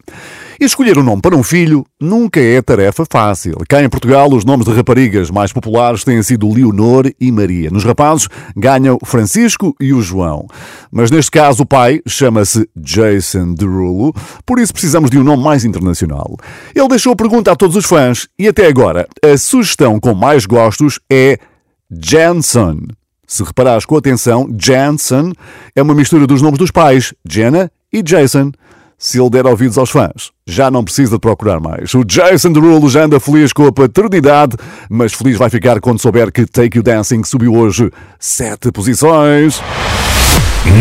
E 0.62 0.66
escolher 0.66 0.98
um 0.98 1.04
nome 1.04 1.22
para 1.22 1.38
um 1.38 1.42
filho 1.42 1.86
nunca 2.02 2.42
é 2.42 2.62
tarefa 2.62 3.06
fácil. 3.10 3.56
Cá 3.70 3.82
em 3.82 3.88
Portugal, 3.88 4.30
os 4.30 4.44
nomes 4.44 4.66
de 4.66 4.74
raparigas 4.74 5.32
mais 5.32 5.54
populares 5.54 6.04
têm 6.04 6.22
sido 6.22 6.54
Leonor 6.54 7.10
e 7.18 7.32
Maria. 7.32 7.70
Nos 7.70 7.86
rapazes, 7.86 8.28
ganham 8.58 9.00
Francisco 9.06 9.74
e 9.80 9.94
o 9.94 10.02
João. 10.02 10.48
Mas 10.92 11.10
neste 11.12 11.32
caso, 11.32 11.64
o 11.64 11.66
pai 11.66 12.02
chama-se 12.06 12.70
Jason 12.76 13.54
Derulo, 13.54 14.14
por 14.46 14.60
isso 14.60 14.74
precisamos 14.74 15.10
de 15.10 15.18
um 15.18 15.24
nome 15.24 15.42
mais 15.42 15.64
internacional. 15.64 16.36
Ele 16.76 16.90
deixou 16.90 17.14
a 17.14 17.16
pergunta 17.16 17.54
a 17.54 17.56
todos 17.56 17.78
os 17.78 17.86
fãs 17.86 18.28
e 18.38 18.46
até 18.46 18.68
agora, 18.68 19.08
a 19.24 19.38
sugestão 19.38 19.98
com 19.98 20.14
mais 20.14 20.46
gostos 20.46 21.00
é 21.10 21.38
Jansen. 21.90 22.86
Se 23.26 23.44
reparares 23.44 23.86
com 23.86 23.96
atenção, 23.96 24.50
Jansen 24.60 25.32
é 25.74 25.82
uma 25.82 25.96
mistura 25.96 26.28
dos 26.28 26.42
nomes 26.42 26.60
dos 26.60 26.70
pais, 26.70 27.14
Jenna 27.26 27.72
e 27.94 28.04
Jason. 28.04 28.52
Se 29.02 29.18
ele 29.18 29.30
der 29.30 29.48
ouvidos 29.48 29.78
aos 29.78 29.90
fãs, 29.90 30.32
já 30.46 30.70
não 30.70 30.84
precisa 30.84 31.14
de 31.14 31.20
procurar 31.20 31.62
mais. 31.62 31.94
O 31.94 32.04
Jason 32.04 32.52
Derulo 32.52 32.90
já 32.90 33.06
anda 33.06 33.18
feliz 33.18 33.54
com 33.54 33.66
a 33.66 33.72
paternidade, 33.72 34.58
mas 34.90 35.14
feliz 35.14 35.38
vai 35.38 35.50
ficar 35.50 35.80
quando 35.80 36.02
souber 36.02 36.30
que 36.34 36.46
Take 36.46 36.78
You 36.78 36.84
Dancing 36.84 37.24
subiu 37.24 37.56
hoje 37.56 37.90
sete 38.20 38.74
posições. 38.74 39.64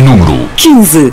Número 0.05 0.49
15. 0.57 1.13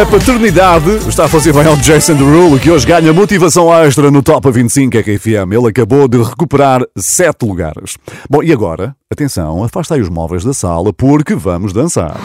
A 0.00 0.06
paternidade 0.06 0.96
está 1.06 1.26
a 1.26 1.28
fazer 1.28 1.52
bem 1.52 1.66
ao 1.66 1.76
Jason 1.76 2.14
Derulo, 2.14 2.58
que 2.58 2.70
hoje 2.70 2.86
ganha 2.86 3.12
motivação 3.12 3.70
extra 3.84 4.10
no 4.10 4.22
Top 4.22 4.50
25 4.50 4.96
RFM. 4.96 5.52
Ele 5.52 5.68
acabou 5.68 6.08
de 6.08 6.16
recuperar 6.16 6.80
sete 6.96 7.44
lugares. 7.44 7.98
Bom, 8.30 8.42
e 8.42 8.50
agora, 8.50 8.96
atenção, 9.12 9.62
afasta 9.62 9.96
aí 9.96 10.00
os 10.00 10.08
móveis 10.08 10.42
da 10.42 10.54
sala, 10.54 10.90
porque 10.90 11.34
vamos 11.34 11.74
dançar. 11.74 12.16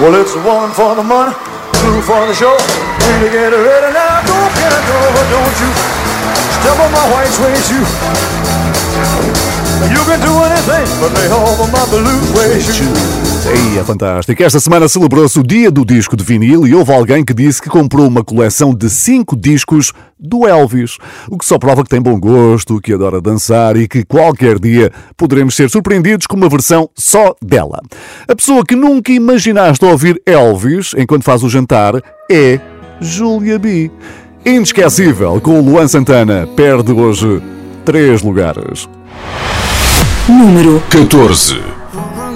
Well, 0.00 0.20
it's 0.20 0.34
one 0.34 0.74
for 0.74 0.96
the 0.96 1.04
money, 1.04 1.32
two 1.74 2.02
for 2.02 2.26
the 2.26 2.34
show. 2.34 2.56
You 3.22 3.30
get 3.30 3.52
ready 3.52 3.94
now, 3.94 4.26
go 4.26 4.34
get 4.58 4.74
over, 4.90 5.24
don't 5.30 5.60
you? 5.60 5.70
Step 6.58 6.80
on 6.80 6.90
my 6.90 7.06
white 7.14 7.30
suede 7.30 7.62
shoe. 7.62 7.86
You 9.88 10.04
can 10.04 10.20
do 10.20 10.34
anything 10.42 10.84
but 10.98 11.12
lay 11.14 11.28
over 11.30 11.70
my 11.70 11.86
blue 11.90 12.20
suede 12.34 12.60
shoe. 12.60 13.19
Ei, 13.46 13.78
é 13.78 13.84
fantástico. 13.84 14.42
Esta 14.42 14.60
semana 14.60 14.86
celebrou-se 14.86 15.38
o 15.38 15.42
dia 15.42 15.70
do 15.70 15.84
disco 15.84 16.14
de 16.14 16.22
vinil 16.22 16.66
e 16.66 16.74
houve 16.74 16.92
alguém 16.92 17.24
que 17.24 17.32
disse 17.32 17.60
que 17.60 17.70
comprou 17.70 18.06
uma 18.06 18.22
coleção 18.22 18.74
de 18.74 18.90
cinco 18.90 19.34
discos 19.34 19.92
do 20.18 20.46
Elvis. 20.46 20.98
O 21.28 21.38
que 21.38 21.46
só 21.46 21.58
prova 21.58 21.82
que 21.82 21.88
tem 21.88 22.02
bom 22.02 22.20
gosto, 22.20 22.80
que 22.80 22.92
adora 22.92 23.20
dançar 23.20 23.76
e 23.76 23.88
que 23.88 24.04
qualquer 24.04 24.58
dia 24.58 24.92
poderemos 25.16 25.54
ser 25.54 25.70
surpreendidos 25.70 26.26
com 26.26 26.36
uma 26.36 26.48
versão 26.50 26.90
só 26.94 27.34
dela. 27.40 27.80
A 28.28 28.36
pessoa 28.36 28.64
que 28.64 28.76
nunca 28.76 29.10
imaginaste 29.10 29.84
ouvir 29.84 30.20
Elvis 30.26 30.94
enquanto 30.96 31.24
faz 31.24 31.42
o 31.42 31.48
jantar 31.48 31.94
é 32.30 32.60
Julia 33.00 33.58
B. 33.58 33.90
Inesquecível, 34.44 35.40
com 35.40 35.58
o 35.58 35.64
Luan 35.64 35.88
Santana, 35.88 36.46
perde 36.54 36.92
hoje 36.92 37.42
três 37.84 38.22
lugares. 38.22 38.88
Número 40.28 40.82
14. 40.90 41.79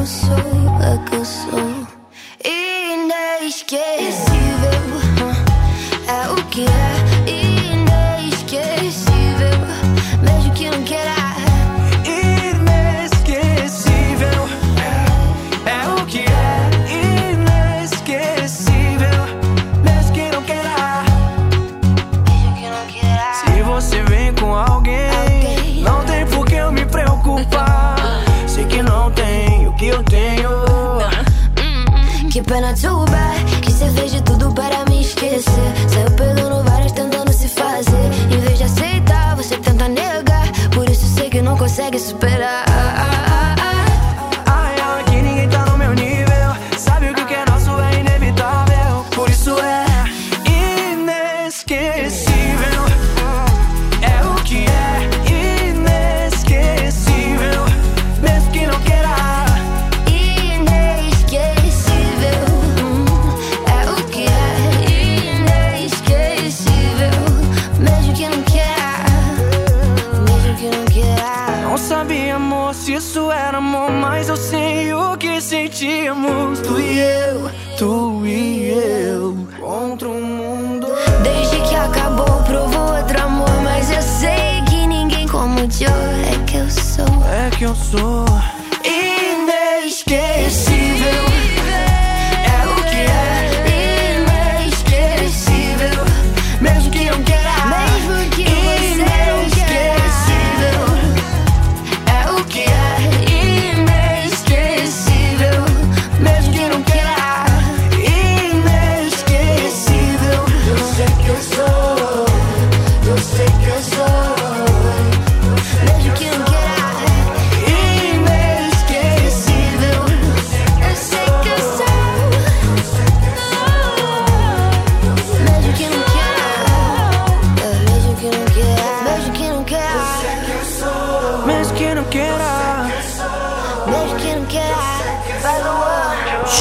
eu 0.00 0.06
sou, 0.06 0.32
é 0.80 0.98
que 1.06 1.16
eu 1.16 1.24
sou. 1.24 1.86
Inesquecível, 2.42 3.76
é 6.08 6.30
o 6.30 6.36
que 6.46 6.64
é 6.64 7.39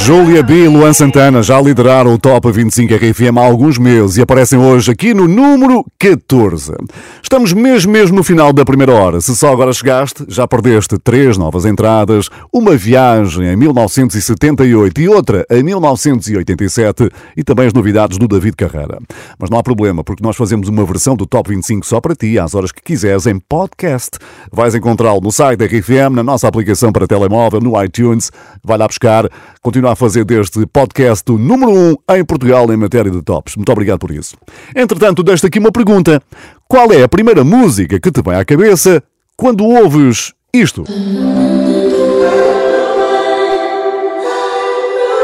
Júlia 0.09 0.41
B 0.41 0.63
e 0.63 0.67
Luan 0.67 0.91
Santana 0.91 1.43
já 1.43 1.61
lideraram 1.61 2.11
o 2.11 2.17
Top 2.17 2.51
25 2.51 2.95
RFM 2.95 3.37
há 3.37 3.45
alguns 3.45 3.77
meses 3.77 4.17
e 4.17 4.23
aparecem 4.23 4.57
hoje 4.57 4.89
aqui 4.89 5.13
no 5.13 5.27
número 5.27 5.85
14. 5.99 6.73
Estamos 7.21 7.53
mesmo 7.53 7.91
mesmo 7.91 8.15
no 8.15 8.23
final 8.23 8.51
da 8.51 8.65
primeira 8.65 8.91
hora. 8.91 9.21
Se 9.21 9.35
só 9.35 9.53
agora 9.53 9.71
chegaste, 9.71 10.25
já 10.27 10.47
perdeste 10.47 10.97
três 10.97 11.37
novas 11.37 11.63
entradas, 11.63 12.27
uma 12.51 12.75
viagem 12.75 13.49
em 13.49 13.55
1978 13.55 14.99
e 14.99 15.07
outra 15.07 15.45
em 15.47 15.61
1987 15.61 17.11
e 17.37 17.43
também 17.43 17.67
as 17.67 17.73
novidades 17.73 18.17
do 18.17 18.27
David 18.27 18.55
Carreira. 18.55 18.97
Mas 19.37 19.51
não 19.51 19.59
há 19.59 19.63
problema, 19.63 20.03
porque 20.03 20.23
nós 20.23 20.35
fazemos 20.35 20.67
uma 20.69 20.83
versão 20.85 21.15
do 21.15 21.27
Top 21.27 21.47
25 21.47 21.85
só 21.85 22.01
para 22.01 22.15
ti, 22.15 22.39
às 22.39 22.55
horas 22.55 22.71
que 22.71 22.81
quiseres, 22.81 23.27
em 23.27 23.37
podcast. 23.37 24.17
Vais 24.51 24.73
encontrá-lo 24.73 25.21
no 25.21 25.31
site 25.31 25.59
da 25.59 25.65
RFM, 25.65 26.15
na 26.15 26.23
nossa 26.23 26.47
aplicação 26.47 26.91
para 26.91 27.05
telemóvel, 27.05 27.61
no 27.61 27.79
iTunes. 27.83 28.31
Vai 28.63 28.79
lá 28.79 28.87
buscar. 28.87 29.29
Continua 29.61 29.91
a 29.91 29.98
fazer 29.99 30.23
deste 30.23 30.65
podcast 30.65 31.29
o 31.31 31.37
número 31.37 31.71
1 31.71 31.89
um 31.89 31.95
em 32.15 32.25
Portugal 32.25 32.71
em 32.71 32.77
matéria 32.77 33.11
de 33.11 33.21
tops. 33.21 33.55
Muito 33.55 33.71
obrigado 33.71 33.99
por 33.99 34.11
isso. 34.11 34.35
Entretanto, 34.75 35.21
deixo 35.21 35.45
aqui 35.45 35.59
uma 35.59 35.71
pergunta. 35.71 36.21
Qual 36.67 36.91
é 36.91 37.03
a 37.03 37.09
primeira 37.09 37.43
música 37.43 37.99
que 37.99 38.11
te 38.11 38.21
vem 38.21 38.35
à 38.35 38.45
cabeça 38.45 39.03
quando 39.35 39.65
ouves 39.65 40.33
isto? 40.53 40.83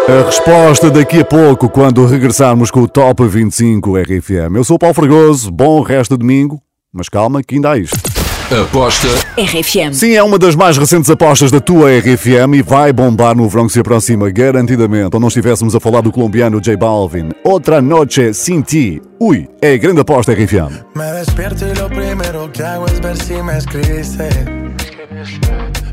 A 0.08 0.24
resposta 0.24 0.92
daqui 0.92 1.22
a 1.22 1.26
pouco, 1.26 1.68
quando 1.68 2.06
regressarmos 2.06 2.70
com 2.70 2.82
o 2.82 2.88
Top 2.88 3.26
25 3.26 3.98
RFM. 3.98 4.56
Eu 4.56 4.64
sou 4.64 4.76
o 4.76 4.80
Paulo 4.80 4.94
Fragoso, 4.94 5.50
bom 5.50 5.82
resto 5.82 6.12
de 6.16 6.20
domingo, 6.20 6.62
mas 6.94 7.10
calma 7.10 7.42
que 7.42 7.56
ainda 7.56 7.72
há 7.72 7.78
isto. 7.78 8.15
Aposta 8.62 9.08
RFM. 9.38 9.92
Sim, 9.92 10.14
é 10.14 10.24
uma 10.24 10.40
das 10.40 10.56
mais 10.56 10.78
recentes 10.78 11.10
apostas 11.10 11.52
da 11.52 11.60
tua 11.60 11.90
RFM 12.00 12.56
e 12.56 12.62
vai 12.62 12.94
bombar 12.94 13.36
no 13.36 13.50
verão 13.50 13.68
que 13.68 13.74
se 13.74 13.80
aproxima, 13.82 14.30
garantidamente. 14.30 15.10
Ou 15.14 15.20
não 15.20 15.28
estivéssemos 15.28 15.76
a 15.76 15.80
falar 15.80 16.02
do 16.02 16.12
colombiano 16.12 16.62
J 16.62 16.78
Balvin. 16.78 17.32
Outra 17.44 17.82
noche 17.82 18.34
sin 18.34 18.62
ti. 18.62 19.02
Ui, 19.20 19.50
é 19.62 19.74
a 19.74 19.78
grande 19.78 20.02
aposta 20.02 20.32
RFM. 20.32 20.86
Me 20.96 21.12
despierto 21.12 21.66
y 21.68 21.76
lo 21.76 21.90
primero 21.90 22.50
que 22.54 22.64
hago 22.64 22.86
es 22.86 23.00
ver 23.02 23.18
si 23.18 23.34
me 23.42 23.58
escribiste. 23.58 24.30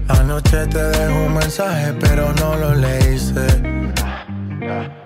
Anoche 0.09 0.67
te 0.69 0.79
dejo 0.79 1.25
un 1.27 1.35
mensaje, 1.35 1.95
pero 2.01 2.33
no 2.41 2.55
lo 2.57 2.75
leíste. 2.75 3.47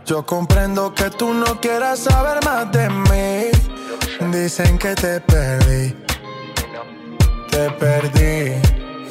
Yo 0.04 0.26
comprendo 0.26 0.92
que 0.92 1.08
tú 1.10 1.32
no 1.32 1.58
quieras 1.60 2.00
saber 2.00 2.44
más 2.44 2.70
de 2.70 2.90
mí. 2.90 4.30
Dicen 4.30 4.76
que 4.76 4.94
te 4.94 5.20
perdí. 5.20 6.05
Te 7.56 7.70
perdí. 7.70 8.52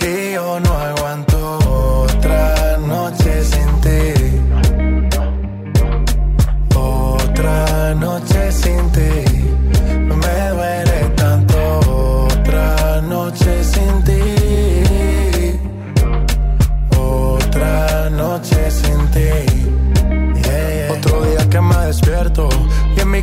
Y 0.06 0.34
yo 0.34 0.60
no 0.60 0.72
aguanto 0.78 1.58
otra 2.04 2.78
noche 2.78 3.44
sin 3.44 3.82
ti. 3.82 4.04
Otra 6.76 7.96
noche 7.96 8.52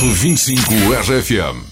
Top 0.00 0.08
25 0.08 1.10
RFM. 1.10 1.69